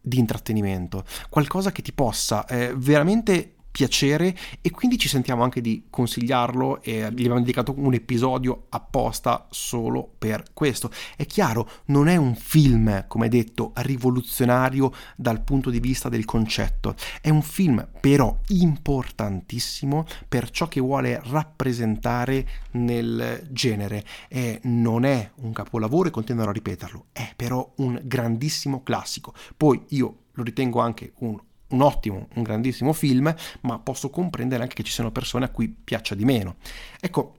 di 0.00 0.18
intrattenimento, 0.18 1.04
qualcosa 1.28 1.72
che 1.72 1.82
ti 1.82 1.92
possa 1.92 2.46
eh, 2.46 2.72
veramente 2.76 3.55
piacere 3.76 4.34
e 4.62 4.70
quindi 4.70 4.96
ci 4.96 5.06
sentiamo 5.06 5.42
anche 5.42 5.60
di 5.60 5.84
consigliarlo 5.90 6.80
e 6.80 7.00
gli 7.00 7.02
abbiamo 7.02 7.40
dedicato 7.40 7.74
un 7.76 7.92
episodio 7.92 8.68
apposta 8.70 9.48
solo 9.50 10.10
per 10.16 10.44
questo. 10.54 10.90
È 11.14 11.26
chiaro, 11.26 11.68
non 11.86 12.08
è 12.08 12.16
un 12.16 12.34
film, 12.36 13.04
come 13.06 13.28
detto, 13.28 13.72
rivoluzionario 13.74 14.90
dal 15.14 15.42
punto 15.42 15.68
di 15.68 15.78
vista 15.78 16.08
del 16.08 16.24
concetto, 16.24 16.94
è 17.20 17.28
un 17.28 17.42
film 17.42 17.86
però 18.00 18.40
importantissimo 18.48 20.06
per 20.26 20.48
ciò 20.48 20.68
che 20.68 20.80
vuole 20.80 21.20
rappresentare 21.24 22.48
nel 22.70 23.46
genere. 23.50 24.06
E 24.28 24.58
non 24.62 25.04
è 25.04 25.32
un 25.42 25.52
capolavoro 25.52 26.08
e 26.08 26.12
continuerò 26.12 26.48
a 26.48 26.54
ripeterlo, 26.54 27.08
è 27.12 27.30
però 27.36 27.74
un 27.76 28.00
grandissimo 28.04 28.82
classico. 28.82 29.34
Poi 29.54 29.84
io 29.88 30.20
lo 30.32 30.42
ritengo 30.42 30.80
anche 30.80 31.12
un 31.18 31.38
un 31.68 31.82
ottimo, 31.82 32.28
un 32.34 32.42
grandissimo 32.42 32.92
film, 32.92 33.34
ma 33.62 33.78
posso 33.78 34.10
comprendere 34.10 34.62
anche 34.62 34.74
che 34.74 34.82
ci 34.82 34.92
siano 34.92 35.10
persone 35.10 35.44
a 35.44 35.50
cui 35.50 35.68
piaccia 35.68 36.14
di 36.14 36.24
meno. 36.24 36.56
Ecco, 37.00 37.36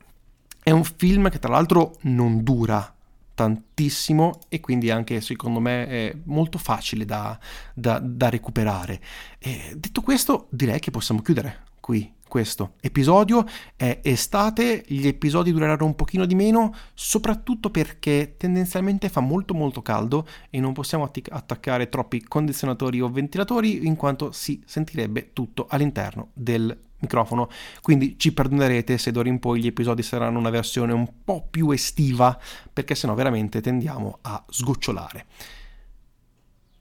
è 0.62 0.72
un 0.72 0.84
film 0.84 1.30
che 1.30 1.40
tra 1.40 1.52
l'altro 1.52 1.96
non 2.02 2.44
dura 2.44 2.94
tantissimo 3.34 4.40
e 4.50 4.60
quindi 4.60 4.90
anche 4.90 5.22
secondo 5.22 5.60
me 5.60 5.88
è 5.88 6.18
molto 6.24 6.58
facile 6.58 7.06
da, 7.06 7.38
da, 7.74 8.00
da 8.00 8.30
recuperare. 8.30 9.00
E 9.38 9.74
detto 9.78 10.02
questo, 10.02 10.48
direi 10.50 10.80
che 10.80 10.92
possiamo 10.92 11.22
chiudere 11.22 11.66
qui 11.80 12.16
questo 12.28 12.74
episodio. 12.82 13.46
È 13.76 14.00
estate, 14.04 14.84
gli 14.88 15.08
episodi 15.08 15.52
dureranno 15.52 15.86
un 15.86 15.96
pochino 15.96 16.26
di 16.26 16.36
meno, 16.36 16.74
soprattutto 16.94 17.70
perché 17.70 18.36
tendenzialmente 18.38 19.10
fa 19.10 19.20
molto 19.20 19.54
molto 19.54 19.82
caldo 19.82 20.28
e 20.50 20.60
non 20.60 20.74
possiamo 20.74 21.04
attic- 21.04 21.32
attaccare 21.32 21.90
troppi 21.90 22.24
condizionatori 22.24 23.02
o 23.02 23.10
ventilatori 23.10 23.86
in 23.86 23.96
quanto 23.96 24.32
si 24.32 24.62
sentirebbe 24.66 25.32
tutto 25.34 25.68
all'interno 25.70 26.30
del 26.34 26.86
microfono. 27.00 27.50
Quindi 27.82 28.18
ci 28.18 28.34
perdonerete 28.34 28.98
se 28.98 29.12
d'ora 29.12 29.30
in 29.30 29.40
poi 29.40 29.62
gli 29.62 29.68
episodi 29.68 30.04
saranno 30.04 30.40
una 30.40 30.50
versione 30.50 30.94
un 30.94 31.08
po' 31.24 31.46
più 31.50 31.70
estiva, 31.72 32.40
perché 32.72 32.96
sennò 32.96 33.14
veramente 33.14 33.62
tendiamo 33.62 34.20
a 34.22 34.44
sgocciolare. 34.48 35.26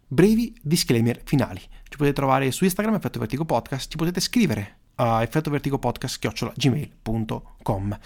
Brevi 0.09 0.57
disclaimer 0.63 1.21
finali. 1.25 1.61
Ci 1.61 1.97
potete 1.97 2.13
trovare 2.13 2.51
su 2.53 2.65
Instagram, 2.65 2.95
Effetto 2.95 3.19
Vertigo 3.19 3.45
Podcast, 3.45 3.91
ci 3.91 3.97
potete 3.97 4.21
scrivere 4.21 4.79
a 4.97 5.23
effettovertigopodcast.gmail.com 5.23 7.99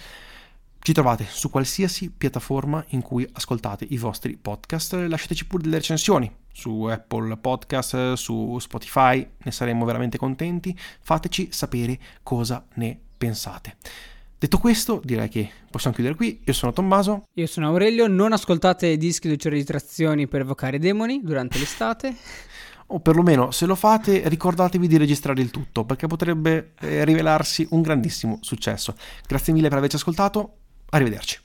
ci 0.83 0.93
trovate 0.93 1.27
su 1.29 1.51
qualsiasi 1.51 2.09
piattaforma 2.09 2.83
in 2.89 3.01
cui 3.01 3.27
ascoltate 3.33 3.85
i 3.89 3.97
vostri 3.97 4.35
podcast. 4.35 4.93
Lasciateci 4.93 5.45
pure 5.45 5.63
delle 5.63 5.75
recensioni 5.75 6.31
su 6.51 6.85
Apple 6.85 7.37
Podcast, 7.37 8.13
su 8.13 8.57
Spotify, 8.59 9.25
ne 9.37 9.51
saremmo 9.51 9.85
veramente 9.85 10.17
contenti. 10.17 10.75
Fateci 11.01 11.49
sapere 11.51 11.99
cosa 12.23 12.65
ne 12.75 12.99
pensate. 13.17 13.75
Detto 14.39 14.57
questo, 14.57 15.01
direi 15.03 15.29
che 15.29 15.51
possiamo 15.69 15.95
chiudere 15.95 16.15
qui. 16.15 16.41
Io 16.45 16.53
sono 16.53 16.73
Tommaso. 16.73 17.25
Io 17.33 17.45
sono 17.45 17.67
Aurelio. 17.67 18.07
Non 18.07 18.33
ascoltate 18.33 18.97
dischi 18.97 19.27
di 19.27 19.37
registrazioni 19.39 20.27
per 20.27 20.41
evocare 20.41 20.79
demoni 20.79 21.21
durante 21.21 21.59
l'estate 21.59 22.15
o 22.93 22.99
perlomeno 22.99 23.51
se 23.51 23.65
lo 23.65 23.75
fate 23.75 24.27
ricordatevi 24.27 24.87
di 24.87 24.97
registrare 24.97 25.41
il 25.41 25.51
tutto 25.51 25.85
perché 25.85 26.07
potrebbe 26.07 26.73
eh, 26.79 27.03
rivelarsi 27.03 27.67
un 27.71 27.81
grandissimo 27.81 28.39
successo. 28.41 28.95
Grazie 29.27 29.53
mille 29.53 29.69
per 29.69 29.77
averci 29.77 29.95
ascoltato, 29.95 30.57
arrivederci. 30.89 31.41